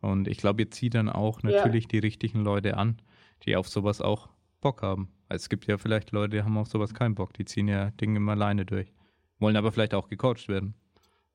[0.00, 1.50] Und ich glaube, ihr zieht dann auch Ja.
[1.52, 3.02] natürlich die richtigen Leute an,
[3.44, 4.28] die auf sowas auch
[4.60, 5.10] Bock haben.
[5.28, 7.90] Also es gibt ja vielleicht Leute, die haben auf sowas keinen Bock, die ziehen ja
[7.92, 8.92] Dinge immer alleine durch.
[9.38, 10.74] Wollen aber vielleicht auch gecoacht werden.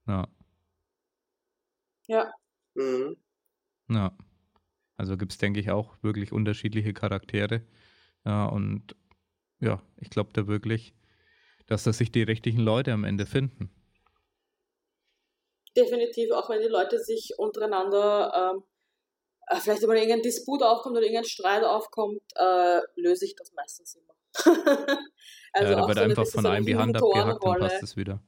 [0.07, 0.27] Ja,
[2.07, 2.31] Ja,
[2.75, 3.15] Mhm.
[3.89, 4.11] ja.
[4.97, 7.63] Also gibt es, denke ich, auch wirklich unterschiedliche Charaktere.
[8.25, 8.95] Ja, und
[9.61, 10.95] ja, ich glaube da wirklich,
[11.67, 13.69] dass da sich die richtigen Leute am Ende finden.
[15.75, 18.63] definitiv, auch wenn die Leute sich untereinander ähm,
[19.47, 23.95] äh, vielleicht immer irgendein Disput aufkommt oder irgendein Streit aufkommt, äh, löse ich das meistens
[23.95, 24.13] immer.
[25.53, 27.69] also ja, da wird so einfach von so einem die Hand abgehackt, dann Mentorenrolle.
[27.69, 28.21] passt es wieder.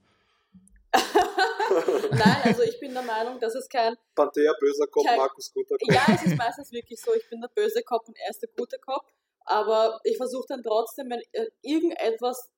[2.11, 5.75] Nein, also ich bin der Meinung, dass es kein Panthea, böser Kopf, Kein- Markus, guter
[5.77, 5.93] Kopf.
[5.93, 8.49] Ja, es ist meistens wirklich so, ich bin der böse Kopf und er ist der
[8.55, 9.05] gute Kopf.
[9.47, 12.49] Aber ich versuche dann trotzdem, wenn äh, irgendetwas,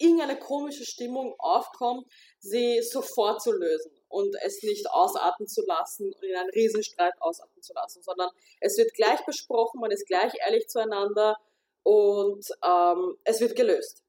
[0.00, 2.06] irgendeine komische Stimmung aufkommt,
[2.38, 7.62] sie sofort zu lösen und es nicht ausarten zu lassen und in einen Riesenstreit ausarten
[7.62, 8.30] zu lassen, sondern
[8.60, 11.36] es wird gleich besprochen, man ist gleich ehrlich zueinander
[11.82, 14.02] und ähm, es wird gelöst.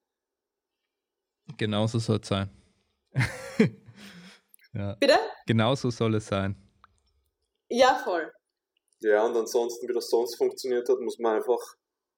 [1.56, 2.50] Genauso soll es sein.
[4.74, 5.18] ja, Bitte?
[5.46, 6.56] genauso soll es sein.
[7.68, 8.32] Ja, voll.
[9.00, 11.60] Ja, und ansonsten, wie das sonst funktioniert hat, muss man einfach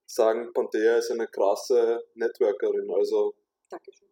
[0.07, 2.91] sagen, Panthea ist eine krasse Networkerin.
[2.95, 3.35] Also
[3.69, 4.09] Dankeschön.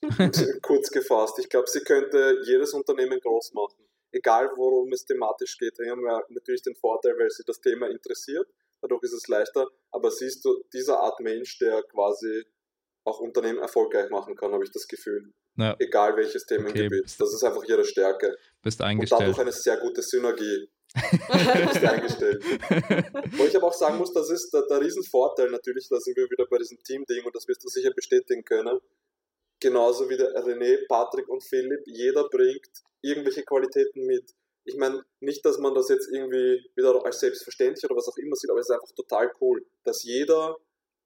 [0.62, 3.84] kurz gefasst, ich glaube, sie könnte jedes Unternehmen groß machen.
[4.12, 5.78] Egal, worum es thematisch geht.
[5.78, 8.48] Wir haben ja natürlich den Vorteil, weil sie das Thema interessiert.
[8.80, 9.68] dadurch ist es leichter.
[9.90, 12.44] Aber siehst du, dieser Art Mensch, der quasi
[13.04, 15.32] auch Unternehmen erfolgreich machen kann, habe ich das Gefühl.
[15.56, 17.02] Ja, Egal welches Themengebiet.
[17.04, 17.14] Okay.
[17.18, 18.36] Das ist einfach ihre Stärke.
[18.62, 19.22] bist Und eingestellt.
[19.22, 20.68] dadurch eine sehr gute Synergie.
[20.94, 22.42] Eingestellt.
[23.36, 26.28] Wo ich aber auch sagen muss, das ist der, der Riesenvorteil natürlich, da sind wir
[26.30, 28.78] wieder bei diesem Team-Ding und das wirst du sicher bestätigen können.
[29.60, 32.70] Genauso wie der René, Patrick und Philipp, jeder bringt
[33.02, 34.32] irgendwelche Qualitäten mit.
[34.64, 38.36] Ich meine, nicht, dass man das jetzt irgendwie wieder als selbstverständlich oder was auch immer
[38.36, 40.56] sieht, aber es ist einfach total cool, dass jeder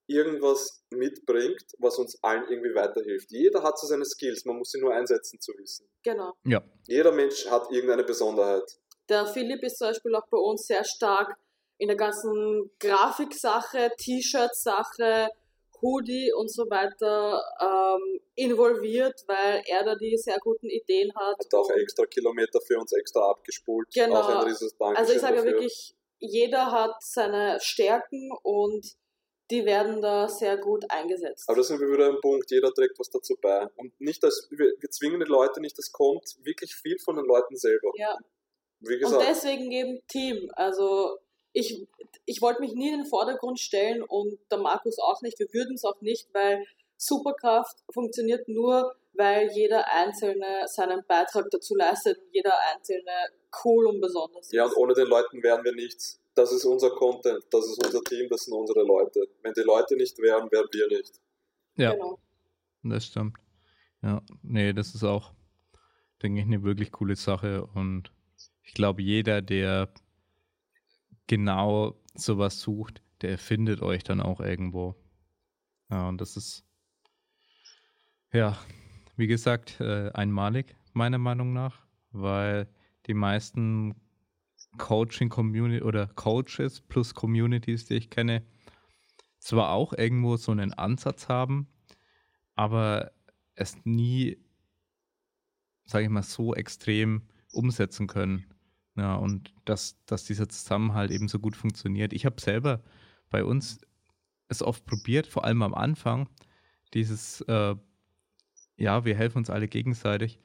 [0.09, 3.31] irgendwas mitbringt, was uns allen irgendwie weiterhilft.
[3.31, 5.89] Jeder hat so seine Skills, man muss sie nur einsetzen zu wissen.
[6.03, 6.35] Genau.
[6.45, 8.79] ja, Jeder Mensch hat irgendeine Besonderheit.
[9.13, 11.37] Der Philipp ist zum Beispiel auch bei uns sehr stark
[11.77, 15.29] in der ganzen Grafiksache, T-Shirt-Sache,
[15.83, 21.39] Hoodie und so weiter ähm, involviert, weil er da die sehr guten Ideen hat.
[21.39, 23.89] Hat auch extra Kilometer für uns extra abgespult.
[23.93, 24.23] Genau.
[24.23, 25.53] Ein Also ich sage dafür.
[25.53, 28.97] wirklich, jeder hat seine Stärken und
[29.51, 31.47] die werden da sehr gut eingesetzt.
[31.49, 33.67] Aber da sind wir wieder am Punkt, jeder trägt was dazu bei.
[33.77, 37.27] Und nicht, dass wir, wir zwingen die Leute nicht, es kommt wirklich viel von den
[37.27, 37.91] Leuten selber.
[37.97, 38.17] ja.
[38.83, 40.51] Wie Und gesagt, deswegen eben Team.
[40.55, 41.19] Also
[41.53, 41.87] ich,
[42.25, 45.39] ich wollte mich nie in den Vordergrund stellen und der Markus auch nicht.
[45.39, 46.65] Wir würden es auch nicht, weil
[46.97, 53.11] Superkraft funktioniert nur, weil jeder Einzelne seinen Beitrag dazu leistet und jeder Einzelne
[53.65, 54.53] cool und besonders ist.
[54.53, 56.19] ja, und ohne den Leuten wären wir nichts.
[56.35, 59.29] Das ist unser Content, das ist unser Team, das sind unsere Leute.
[59.43, 61.21] Wenn die Leute nicht wären, wären wir nicht.
[61.77, 62.19] ja, Genau.
[62.85, 63.37] das stimmt.
[64.03, 65.33] Ja, nee, das ist auch,
[66.23, 68.11] denke ich, eine wirklich coole Sache und
[68.63, 69.93] ich glaube, jeder, der
[71.27, 74.97] genau sowas sucht, der findet euch dann auch irgendwo.
[75.91, 76.65] Ja, und das ist,
[78.33, 78.59] ja,
[79.17, 82.69] wie gesagt, äh, einmalig, meiner Meinung nach, weil
[83.07, 83.95] die meisten
[84.79, 88.43] Coaching-Community oder Coaches plus Communities, die ich kenne,
[89.39, 91.69] zwar auch irgendwo so einen Ansatz haben,
[92.55, 93.13] aber
[93.55, 94.39] es nie,
[95.85, 98.52] sage ich mal, so extrem umsetzen können.
[98.97, 102.13] Ja, und dass, dass dieser Zusammenhalt eben so gut funktioniert.
[102.13, 102.83] Ich habe selber
[103.31, 103.81] bei uns
[104.49, 106.29] es oft probiert, vor allem am Anfang,
[106.93, 107.75] dieses, äh,
[108.77, 110.39] ja, wir helfen uns alle gegenseitig,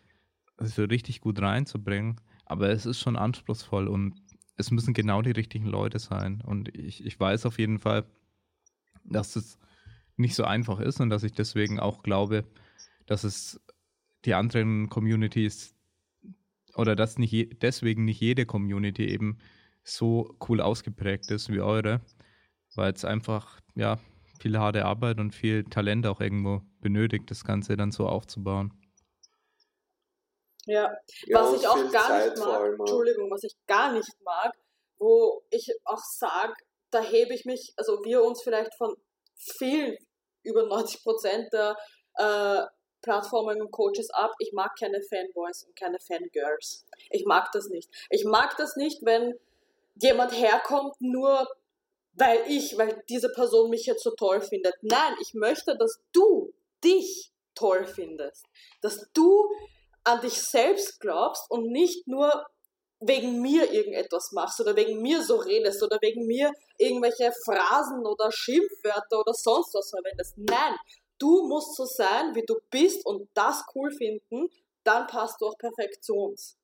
[0.59, 2.21] so richtig gut reinzubringen.
[2.45, 4.15] Aber es ist schon anspruchsvoll und
[4.55, 6.41] es müssen genau die richtigen Leute sein.
[6.41, 8.05] Und ich, ich weiß auf jeden Fall,
[9.03, 9.59] dass es
[10.15, 12.45] nicht so einfach ist und dass ich deswegen auch glaube,
[13.05, 13.61] dass es
[14.25, 15.75] die anderen Communities
[16.77, 19.39] oder dass nicht je, deswegen nicht jede Community eben
[19.83, 22.01] so cool ausgeprägt ist wie eure,
[22.75, 23.97] weil es einfach ja
[24.39, 28.73] viel harte Arbeit und viel Talent auch irgendwo benötigt, das Ganze dann so aufzubauen.
[30.65, 30.93] Ja,
[31.25, 32.79] Ja, was ich auch gar Zeit nicht mag.
[32.79, 34.53] Entschuldigung, was ich gar nicht mag,
[34.97, 36.53] wo ich auch sage,
[36.91, 38.95] da hebe ich mich, also wir uns vielleicht von
[39.35, 39.95] vielen,
[40.43, 41.77] über 90 Prozent der
[42.15, 42.65] äh,
[43.01, 44.31] Plattformen und Coaches ab.
[44.39, 46.85] Ich mag keine Fanboys und keine Fangirls.
[47.09, 47.89] Ich mag das nicht.
[48.09, 49.33] Ich mag das nicht, wenn
[49.95, 51.47] jemand herkommt, nur
[52.13, 54.73] weil ich, weil diese Person mich jetzt so toll findet.
[54.81, 58.45] Nein, ich möchte, dass du dich toll findest.
[58.81, 59.49] Dass du
[60.03, 62.31] an dich selbst glaubst und nicht nur
[62.99, 68.31] wegen mir irgendetwas machst oder wegen mir so redest oder wegen mir irgendwelche Phrasen oder
[68.31, 70.37] Schimpfwörter oder sonst was verwendest.
[70.37, 70.75] Nein,
[71.19, 74.47] du musst so sein, wie du bist und das cool finden,
[74.83, 76.57] dann passt du auch perfekt zu uns.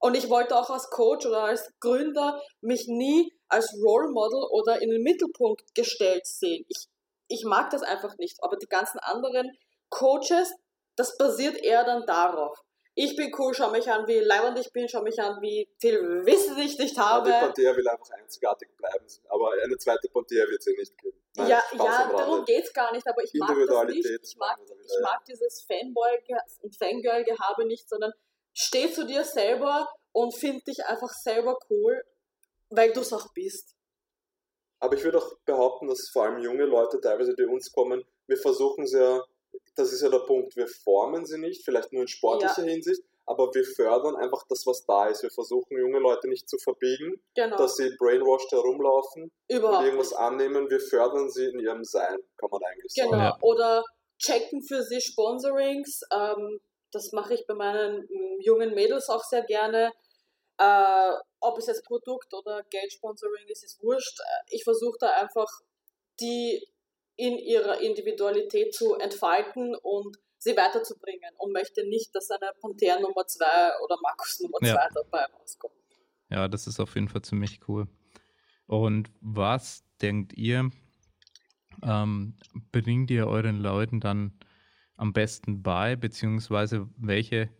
[0.00, 4.82] Und ich wollte auch als Coach oder als Gründer mich nie als Role Model oder
[4.82, 6.64] in den Mittelpunkt gestellt sehen.
[6.68, 6.88] Ich,
[7.28, 8.36] ich mag das einfach nicht.
[8.42, 9.50] Aber die ganzen anderen
[9.88, 10.52] Coaches,
[10.96, 12.63] das basiert eher dann darauf.
[12.96, 16.24] Ich bin cool, schau mich an, wie leibend ich bin, schau mich an, wie viel
[16.24, 17.26] Wissen ich nicht Ja, habe.
[17.26, 19.04] die Panthea will einfach einzigartig bleiben.
[19.28, 21.18] Aber eine zweite Panthea wird sie nicht geben.
[21.36, 24.06] Nein, ja, ja, darum geht's gar nicht, aber ich mag das nicht.
[24.22, 26.10] Ich mag, ich mag dieses Fanboy
[26.62, 28.12] und Fangirl-Gehabe nicht, sondern
[28.52, 32.00] steh zu dir selber und find dich einfach selber cool,
[32.68, 33.74] weil du es auch bist.
[34.78, 38.36] Aber ich würde auch behaupten, dass vor allem junge Leute teilweise, die uns kommen, wir
[38.36, 39.24] versuchen ja,
[39.76, 43.52] das ist ja der Punkt, wir formen sie nicht, vielleicht nur in sportlicher Hinsicht, aber
[43.54, 45.22] wir fördern einfach das, was da ist.
[45.22, 50.10] Wir versuchen junge Leute nicht zu verbiegen, Genau, dass sie brainwashed herumlaufen und überhaupt irgendwas
[50.10, 50.18] nicht.
[50.20, 50.68] annehmen.
[50.70, 53.22] Wir fördern sie in ihrem Sein, kann man eigentlich Genau, sagen.
[53.22, 53.38] Ja.
[53.40, 53.84] oder
[54.18, 56.02] checken für sie Sponsorings.
[56.12, 56.60] Ähm,
[56.92, 59.90] das mache ich bei meinen mm, jungen Mädels auch sehr gerne.
[60.58, 64.20] Äh, ob es jetzt Produkt oder Geldsponsoring ist, ist wurscht.
[64.20, 65.48] Äh, Ich versuche da einfach
[66.20, 66.64] die
[67.16, 73.26] in ihrer Individualität zu entfalten und sie weiterzubringen und möchte nicht, dass eine Panther Nummer
[73.26, 73.44] 2
[73.84, 74.88] oder Markus Nummer 2 Ja.
[74.94, 75.74] dabei rauskommt.
[76.30, 77.86] Ja, das ist auf jeden Fall ziemlich cool.
[78.66, 80.70] Und was denkt ihr,
[81.82, 82.36] ähm,
[82.72, 84.38] bringt ihr euren Leuten dann
[84.96, 87.50] am besten bei, beziehungsweise welche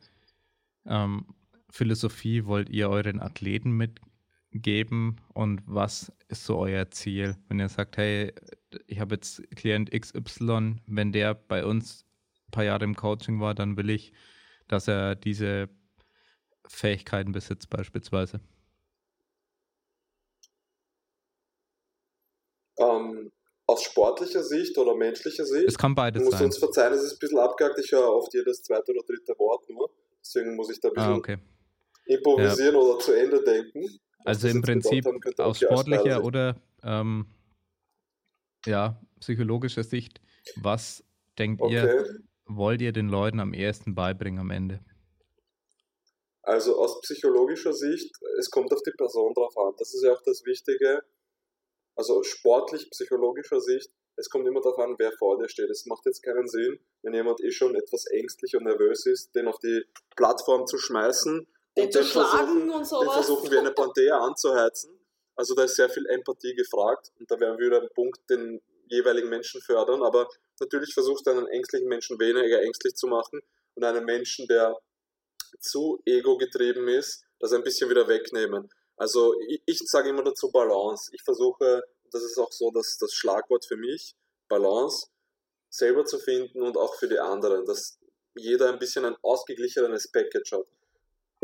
[0.87, 1.35] ähm,
[1.71, 3.73] Philosophie wollt ihr euren Athleten
[4.55, 7.37] mitgeben und was ist so euer Ziel?
[7.49, 8.33] Wenn ihr sagt, hey,
[8.87, 12.05] ich habe jetzt Klient XY, wenn der bei uns
[12.49, 14.13] ein paar Jahre im Coaching war, dann will ich,
[14.69, 15.69] dass er diese
[16.67, 18.41] Fähigkeiten besitzt beispielsweise.
[22.79, 23.31] Ähm,
[23.67, 25.69] aus sportlicher Sicht oder menschlicher Sicht?
[25.69, 26.47] Es kann beides du musst sein.
[26.47, 27.79] uns verzeihen, es ist ein bisschen abgehakt.
[27.79, 29.91] Ich höre oft jedes zweite oder dritte Wort nur.
[30.21, 31.39] Deswegen muss ich da ein bisschen Ah, okay.
[32.07, 33.87] improvisieren oder zu Ende denken.
[34.25, 36.25] Also im Prinzip bedeutet aus sportlicher Sicht.
[36.25, 37.27] oder ähm,
[38.67, 40.21] ja, psychologischer Sicht,
[40.57, 41.05] was
[41.39, 42.19] denkt ihr, Okay.
[42.47, 44.81] wollt ihr den Leuten am ehesten beibringen am Ende?
[46.43, 49.75] Also aus psychologischer Sicht, es kommt auf die Person drauf an.
[49.79, 51.03] Das ist ja auch das Wichtige.
[51.97, 55.71] Also sportlich, psychologischer Sicht, es kommt immer darauf an, wer vor dir steht.
[55.71, 59.49] Es macht jetzt keinen Sinn, wenn jemand eh schon etwas ängstlich und nervös ist, den
[59.49, 59.85] auf die
[60.17, 61.47] Plattform zu schmeißen
[61.77, 63.15] Den zu den schlagen versuchen, und den sowas.
[63.15, 64.99] versuchen wir eine Panthea anzuheizen.
[65.37, 68.63] Also da ist sehr viel Empathie gefragt und da werden wir wieder einen Punkt den
[68.89, 70.03] jeweiligen Menschen fördern.
[70.03, 70.29] Aber
[70.61, 73.41] natürlich versuchst du einen ängstlichen Menschen weniger ängstlich zu machen
[73.75, 74.79] und einen Menschen, der
[75.61, 78.71] zu ego-getrieben ist, das ein bisschen wieder wegnehmen.
[78.97, 81.11] Also ich, ich sage immer dazu Balance.
[81.13, 84.15] Ich versuche, das ist auch so das, das Schlagwort für mich,
[84.49, 85.09] Balance,
[85.69, 87.99] selber zu finden und auch für die anderen, dass
[88.37, 90.67] jeder ein bisschen ein ausgeglichenes Package hat.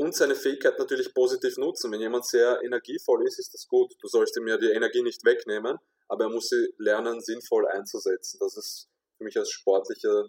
[0.00, 1.92] Und seine Fähigkeit natürlich positiv nutzen.
[1.92, 3.92] Wenn jemand sehr energievoll ist, ist das gut.
[4.00, 5.76] Du sollst ihm ja die Energie nicht wegnehmen,
[6.08, 8.38] aber er muss sie lernen, sinnvoll einzusetzen.
[8.40, 8.88] Das ist
[9.18, 10.24] für mich aus sportlicher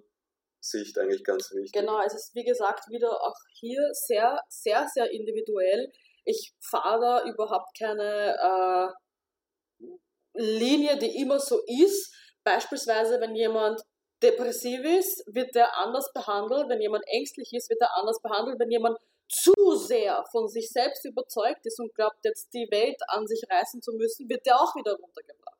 [0.60, 1.72] Sicht eigentlich ganz wichtig.
[1.72, 5.90] Genau, es ist wie gesagt wieder auch hier sehr, sehr, sehr individuell.
[6.26, 9.88] Ich fahre da überhaupt keine äh,
[10.34, 12.14] Linie, die immer so ist.
[12.44, 13.80] Beispielsweise, wenn jemand
[14.22, 16.68] depressiv ist, wird er anders behandelt.
[16.68, 18.60] Wenn jemand ängstlich ist, wird er anders behandelt.
[18.60, 18.98] Wenn jemand
[19.32, 23.82] zu sehr von sich selbst überzeugt ist und glaubt, jetzt die Welt an sich reißen
[23.82, 25.60] zu müssen, wird er auch wieder runtergebracht.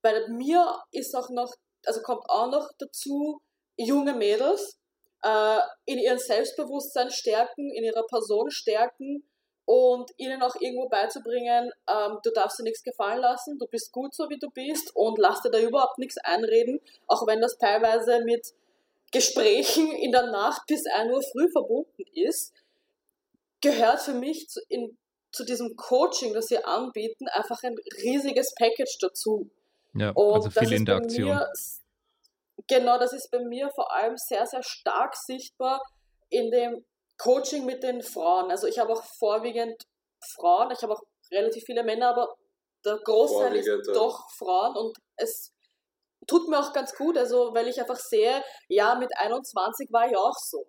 [0.00, 3.40] Bei mir ist auch noch, also kommt auch noch dazu,
[3.76, 4.78] junge Mädels
[5.22, 9.28] äh, in ihrem Selbstbewusstsein stärken, in ihrer Person stärken
[9.66, 14.14] und ihnen auch irgendwo beizubringen, ähm, du darfst dir nichts gefallen lassen, du bist gut
[14.14, 18.22] so wie du bist und lass dir da überhaupt nichts einreden, auch wenn das teilweise
[18.24, 18.54] mit
[19.12, 22.52] Gesprächen in der Nacht bis 1 Uhr früh verbunden ist,
[23.64, 24.96] gehört für mich zu, in,
[25.32, 29.50] zu diesem Coaching, das sie anbieten, einfach ein riesiges Package dazu.
[29.94, 31.28] Ja, Und also das viel ist Interaktion.
[31.28, 31.52] Mir,
[32.68, 35.82] genau, das ist bei mir vor allem sehr, sehr stark sichtbar
[36.28, 36.84] in dem
[37.18, 38.50] Coaching mit den Frauen.
[38.50, 39.82] Also ich habe auch vorwiegend
[40.36, 42.34] Frauen, ich habe auch relativ viele Männer, aber
[42.84, 45.52] der Großteil ist Vorwiegend, doch Frauen und es
[46.26, 50.16] tut mir auch ganz gut, also weil ich einfach sehe, ja, mit 21 war ich
[50.16, 50.66] auch so.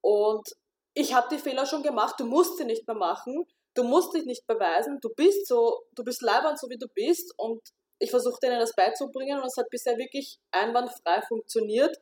[0.00, 0.48] Und
[0.96, 4.24] ich habe die Fehler schon gemacht, du musst sie nicht mehr machen, du musst dich
[4.24, 7.60] nicht beweisen, du bist so, du bist leibend so wie du bist und
[7.98, 11.96] ich versuche denen das beizubringen und es hat bisher wirklich einwandfrei funktioniert.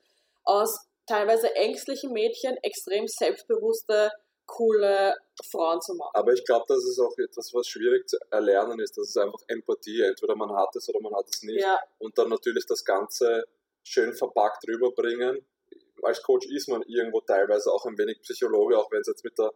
[0.44, 4.12] Aus teilweise ängstlichen Mädchen extrem selbstbewusste,
[4.46, 5.14] coole
[5.50, 6.12] Frauen zu machen.
[6.14, 8.96] Aber ich glaube, das ist auch etwas, was schwierig zu erlernen ist.
[8.96, 10.02] Das ist einfach Empathie.
[10.02, 11.62] Entweder man hat es oder man hat es nicht.
[11.62, 13.44] Ja, Und dann natürlich das Ganze
[13.82, 15.44] schön verpackt rüberbringen.
[16.04, 19.38] Als Coach ist man irgendwo teilweise auch ein wenig Psychologe, auch wenn es jetzt mit,
[19.38, 19.52] der,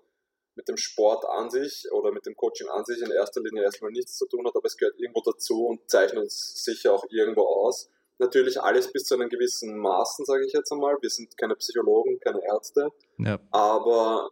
[0.54, 3.90] mit dem Sport an sich oder mit dem Coaching an sich in erster Linie erstmal
[3.90, 7.42] nichts zu tun hat, aber es gehört irgendwo dazu und zeichnet uns sicher auch irgendwo
[7.42, 7.90] aus.
[8.18, 10.96] Natürlich alles bis zu einem gewissen Maßen, sage ich jetzt einmal.
[11.00, 12.88] Wir sind keine Psychologen, keine Ärzte,
[13.18, 14.30] Ja, aber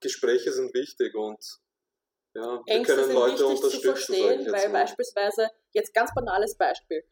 [0.00, 1.58] Gespräche sind wichtig und
[2.34, 4.80] ja, wir Ängste können sind Leute wichtig zu unterstützen, ich verstehen, weil mal.
[4.80, 7.02] beispielsweise, jetzt ganz banales Beispiel,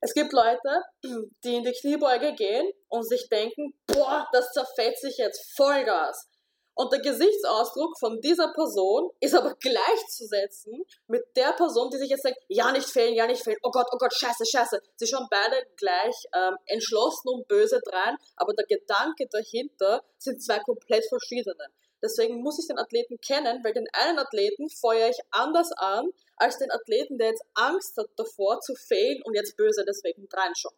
[0.00, 0.82] es gibt Leute,
[1.44, 6.26] die in die Kniebeuge gehen und sich denken, boah, das zerfetzt sich jetzt Vollgas.
[6.74, 12.24] Und der Gesichtsausdruck von dieser Person ist aber gleichzusetzen mit der Person, die sich jetzt
[12.24, 14.80] denkt, ja nicht fehlen, ja nicht fehlen, oh Gott, oh Gott, scheiße, scheiße.
[14.96, 20.60] Sie schauen beide gleich ähm, entschlossen und böse drein, aber der Gedanke dahinter sind zwei
[20.60, 21.66] komplett verschiedene.
[22.02, 26.58] Deswegen muss ich den Athleten kennen, weil den einen Athleten feuere ich anders an, als
[26.58, 30.74] den Athleten, der jetzt Angst hat davor zu fehlen und jetzt böse deswegen reinschaut.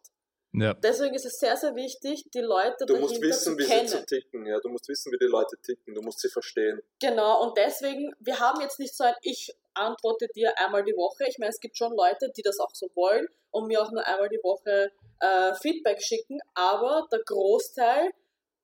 [0.53, 3.87] ja, Deswegen ist es sehr, sehr wichtig, die Leute Du musst wissen, zu wie kennen.
[3.87, 4.59] sie zu ticken, ja.
[4.59, 5.95] Du musst wissen, wie die Leute ticken.
[5.95, 6.81] Du musst sie verstehen.
[6.99, 11.23] Genau, und deswegen, wir haben jetzt nicht so ein Ich antworte dir einmal die Woche.
[11.27, 14.05] Ich meine, es gibt schon Leute, die das auch so wollen und mir auch nur
[14.05, 18.11] einmal die Woche äh, Feedback schicken, aber der Großteil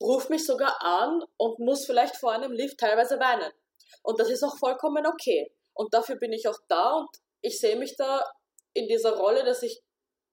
[0.02, 3.52] ruft mich sogar an und muss vielleicht vor einem Lift teilweise weinen.
[4.04, 5.52] Und das ist auch vollkommen okay.
[5.74, 7.10] Und dafür bin ich auch da und
[7.41, 8.24] ich sehe mich da
[8.74, 9.82] in dieser Rolle, dass ich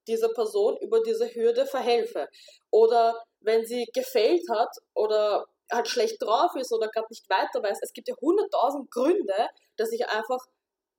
[0.06, 2.28] dieser Person über diese Hürde verhelfe.
[2.70, 7.78] Oder wenn sie gefailt hat oder halt schlecht drauf ist oder gerade nicht weiter weiß.
[7.82, 10.38] Es gibt ja hunderttausend Gründe, dass ich einfach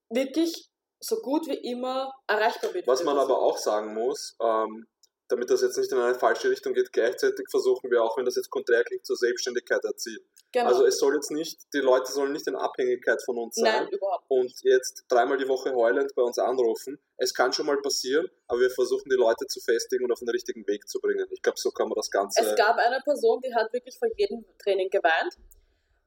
[0.10, 2.84] wirklich so gut wie immer erreichbar bin.
[2.86, 4.88] Was man aber auch sagen muss, ähm,
[5.30, 8.36] damit das jetzt nicht in eine falsche Richtung geht, gleichzeitig versuchen wir auch, wenn das
[8.36, 10.24] jetzt konträr klingt, zur Selbstständigkeit erzielen.
[10.52, 10.68] Genau.
[10.68, 14.00] Also es soll jetzt nicht, die Leute sollen nicht in Abhängigkeit von uns sein Nein,
[14.30, 17.00] und jetzt dreimal die Woche heulend bei uns anrufen.
[17.18, 20.30] Es kann schon mal passieren, aber wir versuchen die Leute zu festigen und auf den
[20.30, 21.28] richtigen Weg zu bringen.
[21.32, 22.42] Ich glaube, so kann man das Ganze.
[22.42, 25.36] Es gab eine Person, die hat wirklich vor jedem Training geweint.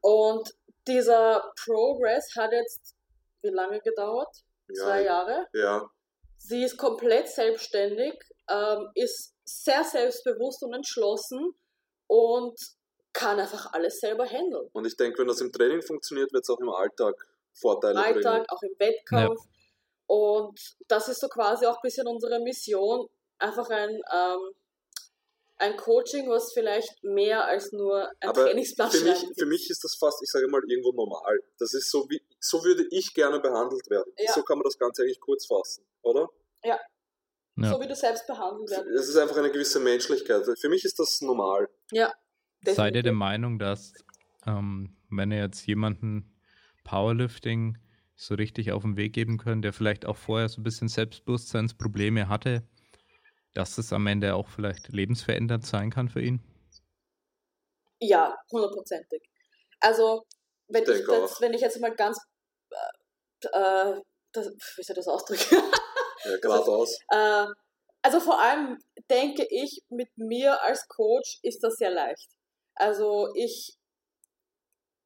[0.00, 0.54] Und
[0.86, 2.94] dieser Progress hat jetzt
[3.42, 4.34] wie lange gedauert?
[4.68, 5.46] Ja, Zwei Jahre.
[5.52, 5.90] Ja,
[6.42, 8.14] Sie ist komplett selbstständig,
[8.48, 11.54] ähm, ist sehr selbstbewusst und entschlossen
[12.06, 12.58] und
[13.12, 14.68] kann einfach alles selber handeln.
[14.72, 17.14] und ich denke, wenn das im Training funktioniert, wird es auch im Alltag
[17.52, 18.26] Vorteile bringen.
[18.26, 19.40] Alltag, auch im Wettkampf.
[20.06, 24.52] Und das ist so quasi auch ein bisschen unsere Mission, einfach ein, ähm,
[25.60, 29.84] ein Coaching, was vielleicht mehr als nur ein Aber Trainingsplan für mich, für mich ist
[29.84, 31.38] das fast, ich sage mal, irgendwo normal.
[31.58, 34.10] Das ist so, wie, so würde ich gerne behandelt werden.
[34.18, 34.32] Ja.
[34.32, 36.28] So kann man das Ganze eigentlich kurz fassen, oder?
[36.64, 36.78] Ja.
[37.56, 38.94] so wie du selbst behandelt werden.
[38.94, 40.44] Es ist einfach eine gewisse Menschlichkeit.
[40.58, 41.68] Für mich ist das normal.
[41.92, 42.12] Ja.
[42.64, 43.02] Seid ihr definitiv.
[43.02, 43.92] der Meinung, dass
[44.46, 46.38] ähm, wenn ihr jetzt jemanden
[46.84, 47.76] Powerlifting
[48.16, 52.28] so richtig auf den Weg geben könnt, der vielleicht auch vorher so ein bisschen Selbstbewusstseinsprobleme
[52.28, 52.62] hatte,
[53.54, 56.40] dass das am Ende auch vielleicht lebensverändernd sein kann für ihn?
[58.00, 59.22] Ja, hundertprozentig.
[59.80, 60.26] Also,
[60.68, 61.40] wenn ich, das, auch.
[61.40, 62.18] wenn ich jetzt mal ganz,
[62.70, 64.00] äh, äh,
[64.32, 64.46] das,
[64.76, 65.56] wie soll ich das ausdrücken?
[66.22, 66.98] Ja, geradeaus.
[67.08, 67.46] äh,
[68.02, 68.78] also vor allem
[69.10, 72.28] denke ich, mit mir als Coach ist das sehr leicht.
[72.74, 73.78] Also ich,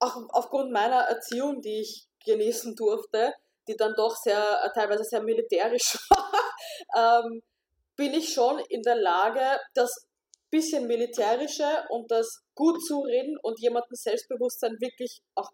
[0.01, 3.33] auch aufgrund meiner Erziehung, die ich genießen durfte,
[3.69, 7.43] die dann doch sehr, äh, teilweise sehr militärisch war, ähm,
[7.97, 10.07] bin ich schon in der Lage, das
[10.51, 15.51] bisschen militärische und das gut zu reden und jemandem Selbstbewusstsein wirklich auch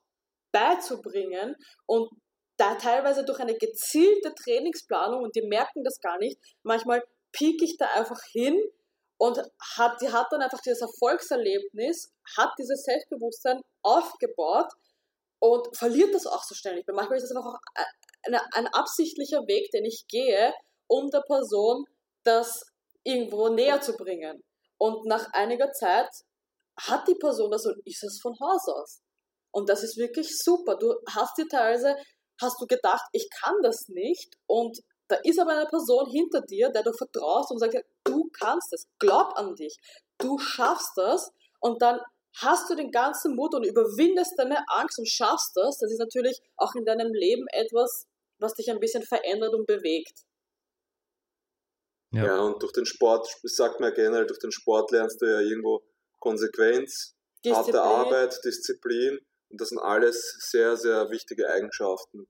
[0.53, 2.11] beizubringen und
[2.59, 7.79] da teilweise durch eine gezielte Trainingsplanung und die merken das gar nicht, manchmal pieke ich
[7.79, 8.61] da einfach hin
[9.17, 9.39] und
[9.77, 14.71] hat, die hat dann einfach dieses Erfolgserlebnis, hat dieses Selbstbewusstsein aufgebaut
[15.39, 16.97] und verliert das auch so schnell nicht mehr.
[16.97, 17.59] Manchmal ist es einfach auch
[18.25, 20.53] ein, ein absichtlicher Weg, den ich gehe,
[20.87, 21.87] um der Person
[22.25, 22.65] das
[23.05, 24.43] irgendwo näher zu bringen.
[24.79, 26.11] Und nach einiger Zeit
[26.81, 29.01] hat die Person das und ist es von Haus aus.
[29.53, 30.77] Und das ist wirklich super.
[30.77, 31.97] Du hast dir teilweise,
[32.41, 36.71] hast du gedacht, ich kann das nicht und da ist aber eine Person hinter dir,
[36.71, 39.77] der du vertraust und sagt, du kannst es, glaub an dich,
[40.19, 42.01] du schaffst das und dann
[42.37, 45.79] hast du den ganzen Mut und überwindest deine Angst und schaffst das.
[45.79, 48.07] Das ist natürlich auch in deinem Leben etwas,
[48.39, 50.21] was dich ein bisschen verändert und bewegt.
[52.13, 52.25] Ja.
[52.27, 52.41] Ja.
[52.41, 55.83] und durch den Sport, ich sag mal generell, durch den Sport lernst du ja irgendwo
[56.19, 57.15] Konsequenz,
[57.47, 59.19] harte Arbeit, Disziplin.
[59.49, 62.27] Und das sind alles sehr, sehr wichtige Eigenschaften,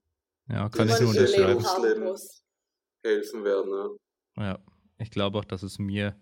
[0.49, 1.85] Ja, Die kann die ich man nur sehr im Leben unterschreiben.
[1.89, 2.05] Leben.
[2.05, 2.43] muss.
[3.03, 3.71] helfen werden.
[3.71, 3.97] Ne?
[4.37, 4.59] Ja,
[4.99, 6.19] ich glaube auch, dass es mir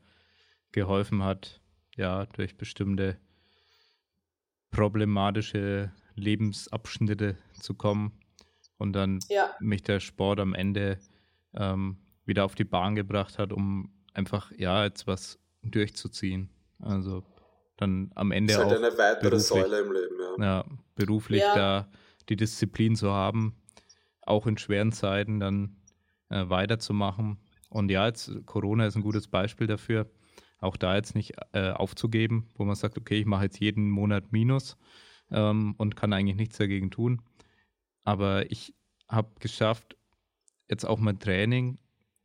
[0.72, 1.60] geholfen hat,
[1.96, 3.18] ja, durch bestimmte
[4.70, 8.20] problematische Lebensabschnitte zu kommen
[8.76, 10.98] und dann Ja, mich der Sport am Ende
[11.54, 11.98] ähm,
[12.28, 16.50] wieder auf die Bahn gebracht hat, um einfach, ja, jetzt was durchzuziehen.
[16.78, 17.24] Also
[17.76, 19.46] dann am Ende Das ist auch halt eine weitere beruflich.
[19.48, 20.14] Säule im Leben.
[20.38, 20.44] Ja.
[20.44, 20.64] ja,
[20.94, 21.54] beruflich Ja.
[21.54, 21.88] da
[22.28, 23.56] die Disziplin zu haben,
[24.22, 25.76] auch in schweren Zeiten dann
[26.28, 27.38] äh, weiterzumachen.
[27.70, 30.10] Und ja, jetzt Corona ist ein gutes Beispiel dafür,
[30.60, 34.32] auch da jetzt nicht äh, aufzugeben, wo man sagt, okay, ich mache jetzt jeden Monat
[34.32, 34.76] Minus
[35.30, 37.22] ähm, und kann eigentlich nichts dagegen tun.
[38.04, 38.74] Aber ich
[39.08, 39.96] habe geschafft,
[40.68, 41.78] jetzt auch mein Training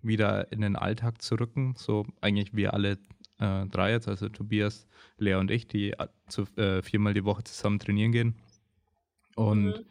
[0.04, 1.76] wieder in den Alltag zu rücken.
[1.78, 2.98] So eigentlich wir alle
[3.40, 4.88] äh, drei jetzt, also Tobias,
[5.18, 8.36] Lea und ich, die äh, zu, äh, viermal die Woche zusammen trainieren gehen.
[9.36, 9.86] Und Mhm.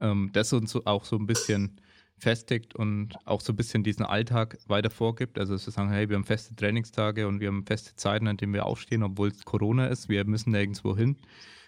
[0.00, 1.80] ähm, das uns so auch so ein bisschen
[2.18, 5.38] festigt und auch so ein bisschen diesen Alltag weiter vorgibt.
[5.38, 8.54] Also zu sagen, hey, wir haben feste Trainingstage und wir haben feste Zeiten, an denen
[8.54, 10.08] wir aufstehen, obwohl es Corona ist.
[10.08, 11.16] Wir müssen nirgendwo hin.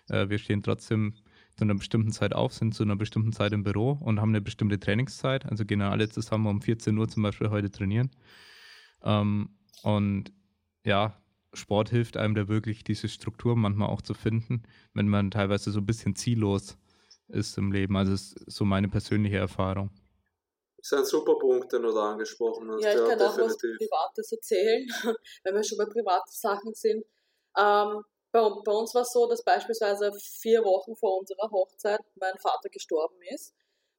[0.09, 1.15] Äh, wir stehen trotzdem
[1.57, 4.43] zu einer bestimmten Zeit auf, sind zu einer bestimmten Zeit im Büro und haben eine
[4.43, 5.47] bestimmte Trainingszeit.
[5.47, 8.11] Also gehen alle zusammen um 14 Uhr zum Beispiel heute trainieren.
[9.03, 9.51] Ähm,
[9.83, 10.33] und
[10.85, 11.21] ja,
[11.55, 15.81] Sport hilft einem da wirklich, diese Struktur manchmal auch zu finden, wenn man teilweise so
[15.81, 16.77] ein bisschen ziellos
[17.29, 17.97] ist im Leben.
[17.97, 19.91] Also das ist so meine persönliche Erfahrung.
[20.77, 22.85] Das ist ein super Punkt, den du da angesprochen hast.
[22.85, 23.89] Ja, ich kann auch was definitiv.
[23.89, 24.87] Privates erzählen,
[25.45, 27.05] wenn wir schon bei privaten Sachen sind.
[27.59, 28.05] Ähm,
[28.37, 32.69] bei, bei uns war es so, dass beispielsweise vier Wochen vor unserer Hochzeit mein Vater
[32.69, 33.55] gestorben ist.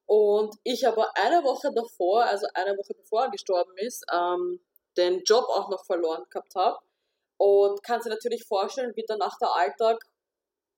[0.06, 4.60] Und ich aber eine Woche davor, also eine Woche bevor er gestorben ist, ähm,
[4.96, 6.78] den Job auch noch verloren gehabt habe.
[7.36, 9.98] Und kann sich natürlich vorstellen, wie danach der Alltag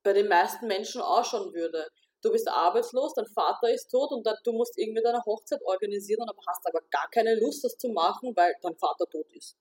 [0.02, 1.86] bei den meisten Menschen ausschauen würde.
[2.22, 6.40] Du bist arbeitslos, dein Vater ist tot und du musst irgendwie deine Hochzeit organisieren, aber
[6.46, 9.56] hast aber gar keine Lust, das zu machen, weil dein Vater tot ist.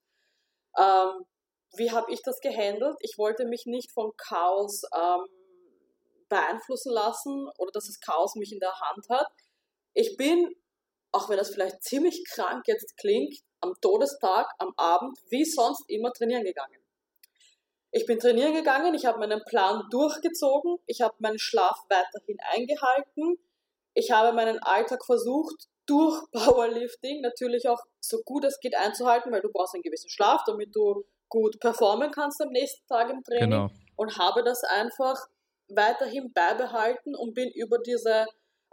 [0.77, 1.25] Ähm,
[1.75, 2.97] wie habe ich das gehandelt?
[3.01, 5.25] Ich wollte mich nicht von Chaos ähm,
[6.29, 9.27] beeinflussen lassen oder dass das Chaos mich in der Hand hat.
[9.93, 10.55] Ich bin,
[11.11, 16.13] auch wenn das vielleicht ziemlich krank jetzt klingt, am Todestag, am Abend, wie sonst immer
[16.13, 16.79] trainieren gegangen.
[17.91, 23.37] Ich bin trainieren gegangen, ich habe meinen Plan durchgezogen, ich habe meinen Schlaf weiterhin eingehalten,
[23.95, 29.41] ich habe meinen Alltag versucht, durch Powerlifting natürlich auch so gut es geht einzuhalten, weil
[29.41, 33.51] du brauchst einen gewissen Schlaf, damit du gut performen kannst am nächsten Tag im Training
[33.51, 33.69] genau.
[33.95, 35.15] und habe das einfach
[35.69, 38.25] weiterhin beibehalten und bin über diese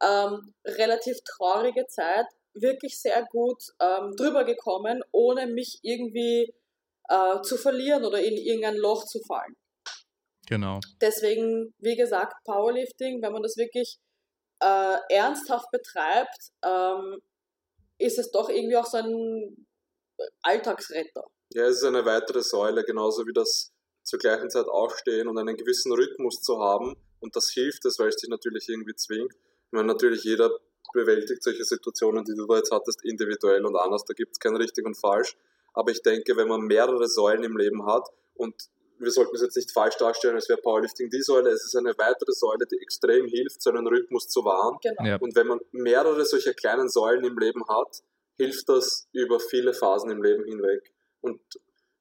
[0.03, 6.55] ähm, relativ traurige Zeit wirklich sehr gut ähm, drüber gekommen, ohne mich irgendwie
[7.09, 9.57] äh, zu verlieren oder in irgendein Loch zu fallen.
[10.49, 10.81] Genau.
[11.01, 13.99] Deswegen, wie gesagt, Powerlifting, wenn man das wirklich
[14.61, 17.21] äh, ernsthaft betreibt, ähm,
[17.99, 19.67] ist es doch irgendwie auch so ein
[20.43, 21.25] Alltagsretter.
[21.53, 23.73] Ja, es ist eine weitere Säule, genauso wie das
[24.03, 26.97] zur gleichen Zeit aufstehen und einen gewissen Rhythmus zu haben.
[27.21, 29.33] Und das hilft es, weil es dich natürlich irgendwie zwingt.
[29.35, 30.51] Ich meine, natürlich jeder
[30.93, 34.05] bewältigt solche Situationen, die du da jetzt hattest, individuell und anders.
[34.05, 35.37] Da gibt es kein richtig und falsch.
[35.75, 38.55] Aber ich denke, wenn man mehrere Säulen im Leben hat und
[38.99, 41.51] wir sollten es jetzt nicht falsch darstellen, als wäre Powerlifting die Säule.
[41.51, 44.79] Es ist eine weitere Säule, die extrem hilft, so einen Rhythmus zu wahren.
[44.83, 45.05] Genau.
[45.05, 45.17] Ja.
[45.17, 48.03] Und wenn man mehrere solcher kleinen Säulen im Leben hat,
[48.39, 50.95] hilft das über viele Phasen im Leben hinweg.
[51.21, 51.41] Und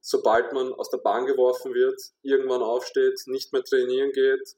[0.01, 4.55] sobald man aus der Bahn geworfen wird, irgendwann aufsteht, nicht mehr trainieren geht,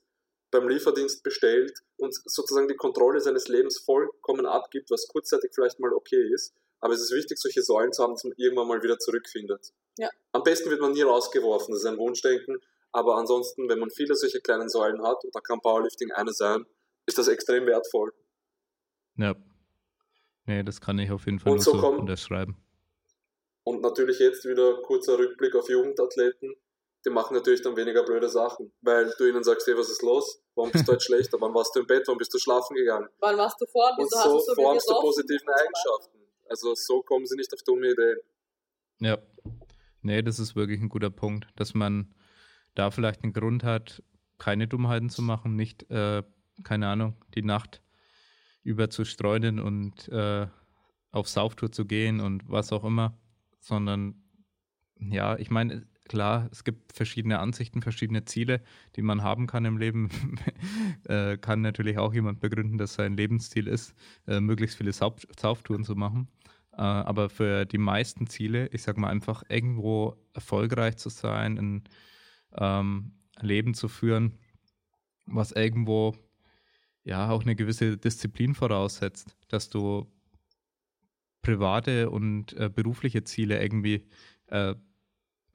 [0.52, 5.94] beim Lieferdienst bestellt und sozusagen die Kontrolle seines Lebens vollkommen abgibt, was kurzzeitig vielleicht mal
[5.94, 9.00] okay ist, aber es ist wichtig, solche Säulen zu haben, dass man irgendwann mal wieder
[9.00, 9.74] zurückfindet.
[9.98, 10.10] Ja.
[10.32, 12.60] Am besten wird man nie rausgeworfen, das ist ein Wunschdenken.
[12.92, 16.66] Aber ansonsten, wenn man viele solche kleinen Säulen hat, und da kann Powerlifting eine sein,
[17.06, 18.14] ist das extrem wertvoll.
[19.16, 19.36] Ja.
[20.46, 22.58] Nee, das kann ich auf jeden Fall und so, so unterschreiben.
[23.68, 26.56] Und natürlich jetzt wieder kurzer Rückblick auf Jugendathleten.
[27.06, 30.42] Die machen natürlich dann weniger blöde Sachen, weil du ihnen sagst, hey, was ist los?
[30.56, 31.36] Warum bist du heute schlechter?
[31.42, 32.04] Wann warst du im Bett?
[32.08, 33.10] Warum bist du schlafen gegangen?
[33.20, 33.92] Wann warst du vor?
[33.98, 36.18] Und so, so formst du positiven Eigenschaften.
[36.48, 38.20] Also so kommen sie nicht auf dumme Ideen.
[39.00, 39.18] Ja.
[40.02, 42.16] Nee, das ist wirklich ein guter Punkt, dass man
[42.74, 44.02] da vielleicht einen Grund hat,
[44.38, 46.24] keine Dummheiten zu machen, nicht, äh,
[46.64, 47.82] keine Ahnung, die Nacht
[48.64, 50.48] über zu streunen und äh,
[51.12, 53.20] auf Sauftour zu gehen und was auch immer,
[53.60, 54.24] sondern
[55.00, 58.62] ja, ich meine, klar, es gibt verschiedene Ansichten, verschiedene Ziele,
[58.96, 60.10] die man haben kann im Leben.
[61.08, 63.94] äh, kann natürlich auch jemand begründen, dass sein Lebensziel ist,
[64.28, 66.28] äh, möglichst viele Sauf Sauftouren zu machen.
[66.74, 71.84] Äh, aber für die meisten Ziele, ich sag mal einfach irgendwo erfolgreich zu sein, ein
[72.58, 74.38] ähm, Leben zu führen,
[75.26, 76.16] was irgendwo
[77.04, 80.08] ja auch eine gewisse Disziplin voraussetzt, dass du
[81.48, 84.06] private und äh, berufliche Ziele irgendwie
[84.48, 84.76] äh,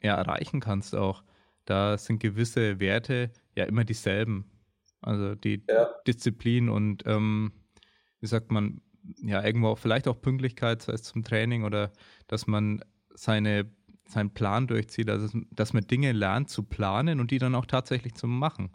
[0.00, 1.22] ja, erreichen kannst auch.
[1.66, 4.50] Da sind gewisse Werte ja immer dieselben.
[5.02, 5.88] Also die ja.
[6.06, 7.52] Disziplin und ähm,
[8.20, 8.80] wie sagt man,
[9.22, 11.92] ja, irgendwo vielleicht auch Pünktlichkeit, sei es zum Training oder
[12.26, 12.82] dass man
[13.14, 13.70] seine,
[14.06, 18.14] seinen Plan durchzieht, also dass man Dinge lernt zu planen und die dann auch tatsächlich
[18.14, 18.70] zu machen.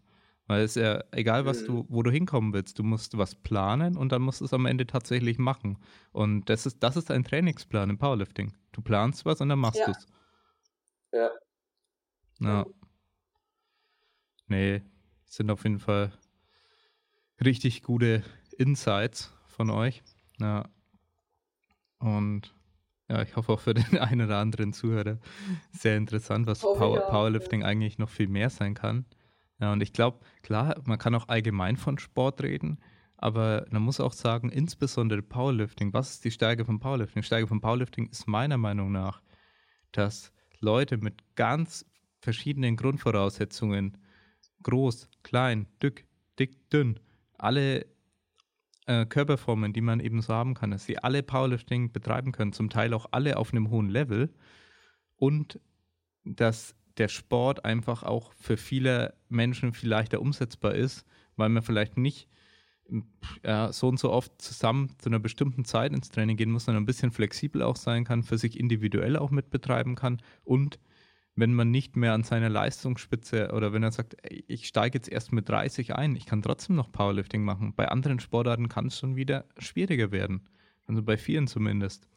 [0.47, 3.97] Weil es ist ja egal, was du, wo du hinkommen willst, du musst was planen
[3.97, 5.77] und dann musst du es am Ende tatsächlich machen.
[6.13, 8.53] Und das ist, das ist ein Trainingsplan im Powerlifting.
[8.71, 9.85] Du planst was und dann machst ja.
[9.85, 10.07] du es.
[11.11, 11.29] Ja.
[12.39, 12.65] Ja.
[14.47, 14.81] Nee,
[15.25, 16.13] sind auf jeden Fall
[17.43, 18.23] richtig gute
[18.57, 20.01] Insights von euch.
[20.39, 20.69] Ja.
[21.99, 22.55] Und
[23.09, 25.17] ja, ich hoffe auch für den einen oder anderen Zuhörer
[25.71, 29.05] sehr interessant, was Power, Powerlifting eigentlich noch viel mehr sein kann.
[29.59, 32.79] Ja, und ich glaube, klar, man kann auch allgemein von Sport reden,
[33.17, 37.21] aber man muss auch sagen, insbesondere Powerlifting, was ist die Stärke von Powerlifting?
[37.21, 39.21] Die Stärke von Powerlifting ist meiner Meinung nach,
[39.91, 41.85] dass Leute mit ganz
[42.19, 43.97] verschiedenen Grundvoraussetzungen,
[44.61, 46.05] groß, klein, dick,
[46.37, 46.99] dick, dünn,
[47.37, 47.87] alle
[48.85, 52.69] äh, Körperformen, die man eben so haben kann, dass sie alle Powerlifting betreiben können, zum
[52.69, 54.33] Teil auch alle auf einem hohen Level
[55.15, 55.59] und
[56.23, 61.97] dass der Sport einfach auch für viele Menschen viel leichter umsetzbar ist, weil man vielleicht
[61.97, 62.27] nicht
[63.43, 66.83] ja, so und so oft zusammen zu einer bestimmten Zeit ins Training gehen muss, sondern
[66.83, 70.79] ein bisschen flexibel auch sein kann, für sich individuell auch mit betreiben kann und
[71.37, 74.17] wenn man nicht mehr an seiner Leistungsspitze oder wenn er sagt,
[74.47, 77.75] ich steige jetzt erst mit 30 ein, ich kann trotzdem noch Powerlifting machen.
[77.75, 80.49] Bei anderen Sportarten kann es schon wieder schwieriger werden.
[80.87, 82.07] Also bei vielen zumindest.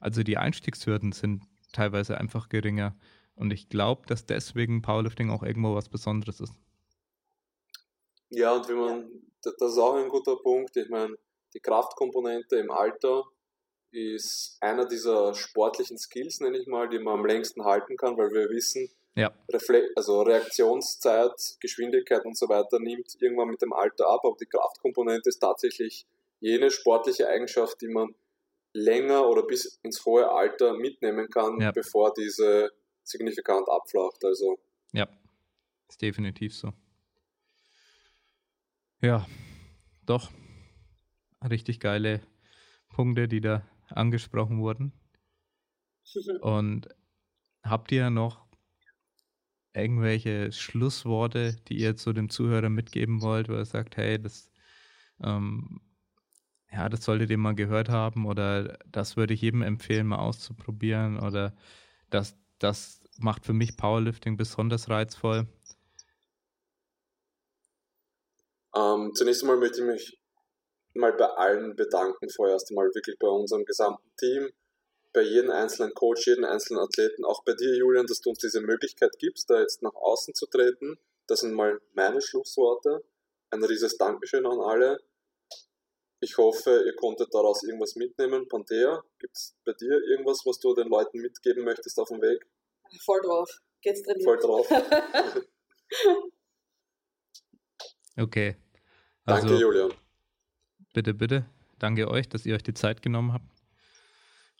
[0.00, 2.94] Also die Einstiegshürden sind teilweise einfach geringer.
[3.34, 6.54] Und ich glaube, dass deswegen Powerlifting auch irgendwo was Besonderes ist.
[8.30, 9.10] Ja, und wenn man,
[9.42, 10.76] das ist auch ein guter Punkt.
[10.76, 11.16] Ich meine,
[11.54, 13.24] die Kraftkomponente im Alter
[13.90, 18.30] ist einer dieser sportlichen Skills, nenne ich mal, die man am längsten halten kann, weil
[18.30, 19.30] wir wissen, ja.
[19.50, 24.46] Refle also Reaktionszeit, Geschwindigkeit und so weiter nimmt irgendwann mit dem Alter ab, aber die
[24.46, 26.06] Kraftkomponente ist tatsächlich
[26.40, 28.14] jene sportliche Eigenschaft, die man
[28.72, 31.72] länger oder bis ins hohe Alter mitnehmen kann, Ja.
[31.72, 32.72] bevor diese
[33.04, 34.24] signifikant abflacht.
[34.24, 34.58] Also
[34.92, 35.08] Ja,
[35.88, 36.72] ist definitiv so.
[39.00, 39.26] Ja,
[40.06, 40.30] doch.
[41.48, 42.20] Richtig geile
[42.88, 44.92] Punkte, die da angesprochen wurden.
[46.40, 46.88] Und
[47.62, 48.46] habt ihr noch
[49.74, 54.50] irgendwelche Schlussworte, die ihr zu dem Zuhörer mitgeben wollt, wo ihr sagt, hey, das,
[55.22, 55.80] ähm,
[56.70, 61.18] ja, das solltet ihr mal gehört haben oder das würde ich jedem empfehlen, mal auszuprobieren
[61.18, 61.54] oder
[62.10, 65.46] das, das macht für mich Powerlifting besonders reizvoll.
[68.74, 70.18] Ähm, zunächst einmal möchte ich mich
[70.94, 74.50] mal bei allen bedanken, vorerst einmal wirklich bei unserem gesamten Team,
[75.12, 78.60] bei jedem einzelnen Coach, jedem einzelnen Athleten, auch bei dir, Julian, dass du uns diese
[78.60, 80.98] Möglichkeit gibst, da jetzt nach außen zu treten.
[81.26, 83.04] Das sind mal meine Schlussworte.
[83.50, 85.00] Ein riesiges Dankeschön an alle.
[86.24, 88.48] Ich hoffe, ihr konntet daraus irgendwas mitnehmen.
[88.48, 92.46] Panthea, gibt es bei dir irgendwas, was du den Leuten mitgeben möchtest auf dem Weg?
[93.04, 93.50] Voll drauf.
[93.80, 94.24] Geht's trainieren.
[94.24, 94.66] Voll drauf.
[98.16, 98.56] Okay.
[99.24, 99.92] Danke, Also Julian.
[100.92, 101.46] bitte, bitte.
[101.78, 103.46] Danke euch, dass ihr euch die Zeit genommen habt.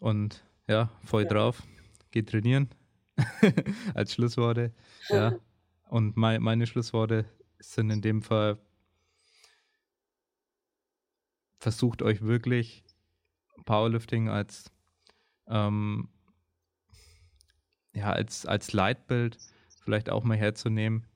[0.00, 1.28] Und ja, voll Ja.
[1.28, 1.62] drauf.
[2.10, 2.70] Geht trainieren.
[3.94, 4.72] Als Schlussworte.
[5.08, 5.38] Ja.
[5.88, 7.26] Und mei- meine Schlussworte
[7.58, 8.58] sind in dem Fall,
[11.62, 12.82] versucht euch wirklich
[13.64, 14.72] Powerlifting als,
[15.46, 16.08] ähm,
[17.94, 19.38] ja, als, als Leitbild
[19.80, 21.06] vielleicht auch mal herzunehmen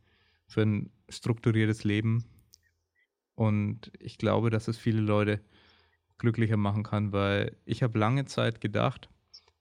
[0.46, 2.24] für ein strukturiertes Leben.
[3.34, 5.44] Und ich glaube, dass es viele Leute
[6.16, 9.08] glücklicher machen kann, weil ich habe lange Zeit gedacht,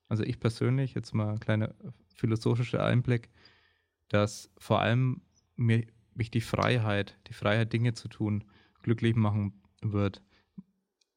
[0.08, 1.74] also ich persönlich, jetzt mal ein kleiner
[2.14, 3.28] philosophischer Einblick,
[4.06, 5.22] dass vor allem
[5.56, 5.84] mir,
[6.14, 8.44] mich die Freiheit, die Freiheit, Dinge zu tun,
[8.82, 10.22] glücklich machen wird.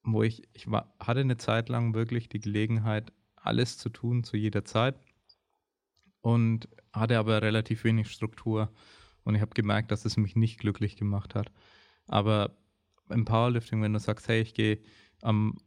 [0.03, 4.37] Wo ich, ich war, hatte eine Zeit lang wirklich die Gelegenheit, alles zu tun zu
[4.37, 4.95] jeder Zeit
[6.21, 8.71] und hatte aber relativ wenig Struktur.
[9.23, 11.51] Und ich habe gemerkt, dass es mich nicht glücklich gemacht hat.
[12.07, 12.57] Aber
[13.09, 14.79] im Powerlifting, wenn du sagst, hey, ich gehe
[15.21, 15.57] am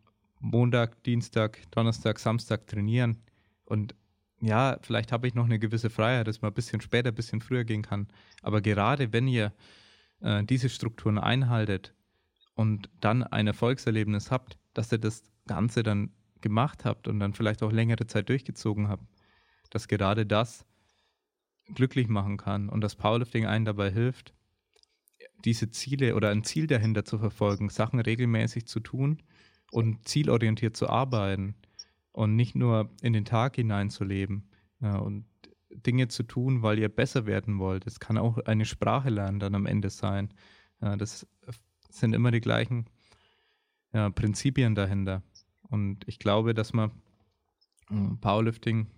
[0.41, 3.23] Montag, Dienstag, Donnerstag, Samstag trainieren
[3.65, 3.95] und
[4.41, 7.41] ja, vielleicht habe ich noch eine gewisse Freiheit, dass man ein bisschen später, ein bisschen
[7.41, 8.09] früher gehen kann.
[8.43, 9.53] Aber gerade wenn ihr
[10.21, 11.95] äh, diese Strukturen einhaltet
[12.55, 17.63] und dann ein Erfolgserlebnis habt, dass ihr das Ganze dann gemacht habt und dann vielleicht
[17.63, 19.05] auch längere Zeit durchgezogen habt,
[19.71, 20.67] dass gerade das
[21.75, 24.35] glücklich machen kann und das Powerlifting einen dabei hilft,
[25.45, 29.23] diese Ziele oder ein Ziel dahinter zu verfolgen, Sachen regelmäßig zu tun
[29.71, 31.55] und zielorientiert zu arbeiten
[32.13, 34.51] und nicht nur in den Tag hineinzuleben
[34.81, 35.25] ja, und
[35.71, 37.87] Dinge zu tun, weil ihr besser werden wollt.
[37.87, 40.35] Es kann auch eine Sprache lernen dann am Ende sein.
[40.81, 41.27] Ja, das
[41.93, 42.87] sind immer die gleichen
[43.93, 45.23] ja, Prinzipien dahinter.
[45.63, 46.91] Und ich glaube, dass man
[47.89, 48.89] mm, Powerlifting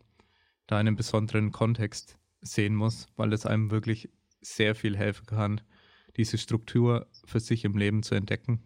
[0.67, 4.09] da in einem besonderen Kontext sehen muss, weil es einem wirklich
[4.41, 5.61] sehr viel helfen kann,
[6.17, 8.63] diese Struktur für sich im Leben zu entdecken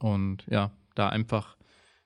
[0.00, 1.56] und ja, da einfach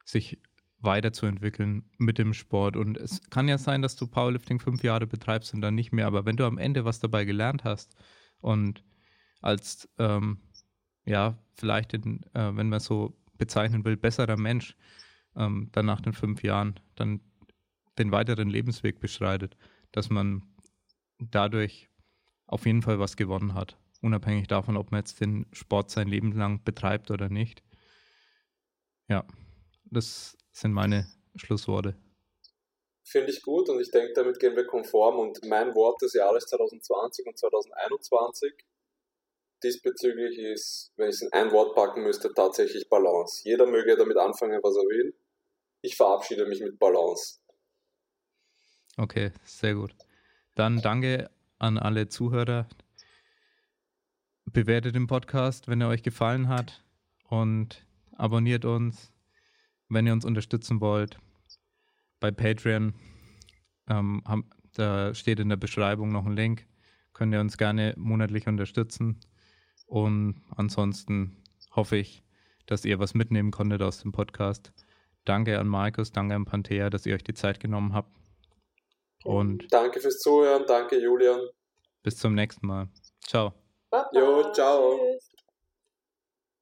[0.04, 0.38] sich
[0.78, 2.76] weiterzuentwickeln mit dem Sport.
[2.76, 6.06] Und es kann ja sein, dass du Powerlifting fünf Jahre betreibst und dann nicht mehr,
[6.06, 7.94] aber wenn du am Ende was dabei gelernt hast
[8.40, 8.84] und
[9.40, 10.38] als, ähm,
[11.04, 14.76] ja, vielleicht, in, äh, wenn man so bezeichnen will, besserer Mensch,
[15.36, 17.20] ähm, dann nach den fünf Jahren dann
[17.98, 19.56] den weiteren Lebensweg beschreitet,
[19.90, 20.42] dass man
[21.18, 21.88] dadurch
[22.46, 26.32] auf jeden Fall was gewonnen hat, unabhängig davon, ob man jetzt den Sport sein Leben
[26.32, 27.62] lang betreibt oder nicht.
[29.08, 29.24] Ja,
[29.84, 31.96] das sind meine Schlussworte.
[33.04, 35.18] Finde ich gut und ich denke, damit gehen wir konform.
[35.18, 38.54] Und mein Wort des Jahres 2020 und 2021
[39.62, 43.42] diesbezüglich ist, wenn ich es in ein Wort packen müsste, tatsächlich Balance.
[43.44, 45.14] Jeder möge damit anfangen, was er will.
[45.80, 47.40] Ich verabschiede mich mit Balance.
[48.96, 49.94] Okay, sehr gut.
[50.54, 52.68] Dann danke an alle Zuhörer.
[54.44, 56.84] Bewertet den Podcast, wenn er euch gefallen hat
[57.28, 57.86] und
[58.16, 59.12] abonniert uns,
[59.88, 61.18] wenn ihr uns unterstützen wollt.
[62.20, 62.94] Bei Patreon
[63.88, 66.66] ähm, haben, Da steht in der Beschreibung noch ein Link.
[67.12, 69.20] Könnt ihr uns gerne monatlich unterstützen.
[69.92, 71.36] Und ansonsten
[71.76, 72.24] hoffe ich,
[72.64, 74.72] dass ihr was mitnehmen konntet aus dem Podcast.
[75.26, 78.10] Danke an Markus, danke an Panthea, dass ihr euch die Zeit genommen habt.
[79.24, 81.40] Und Danke fürs Zuhören, danke Julian.
[82.02, 82.88] bis zum nächsten Mal.
[83.26, 83.52] Ciao.
[83.90, 84.08] Baba.
[84.14, 84.96] Jo, ciao.
[84.96, 85.31] Tschüss.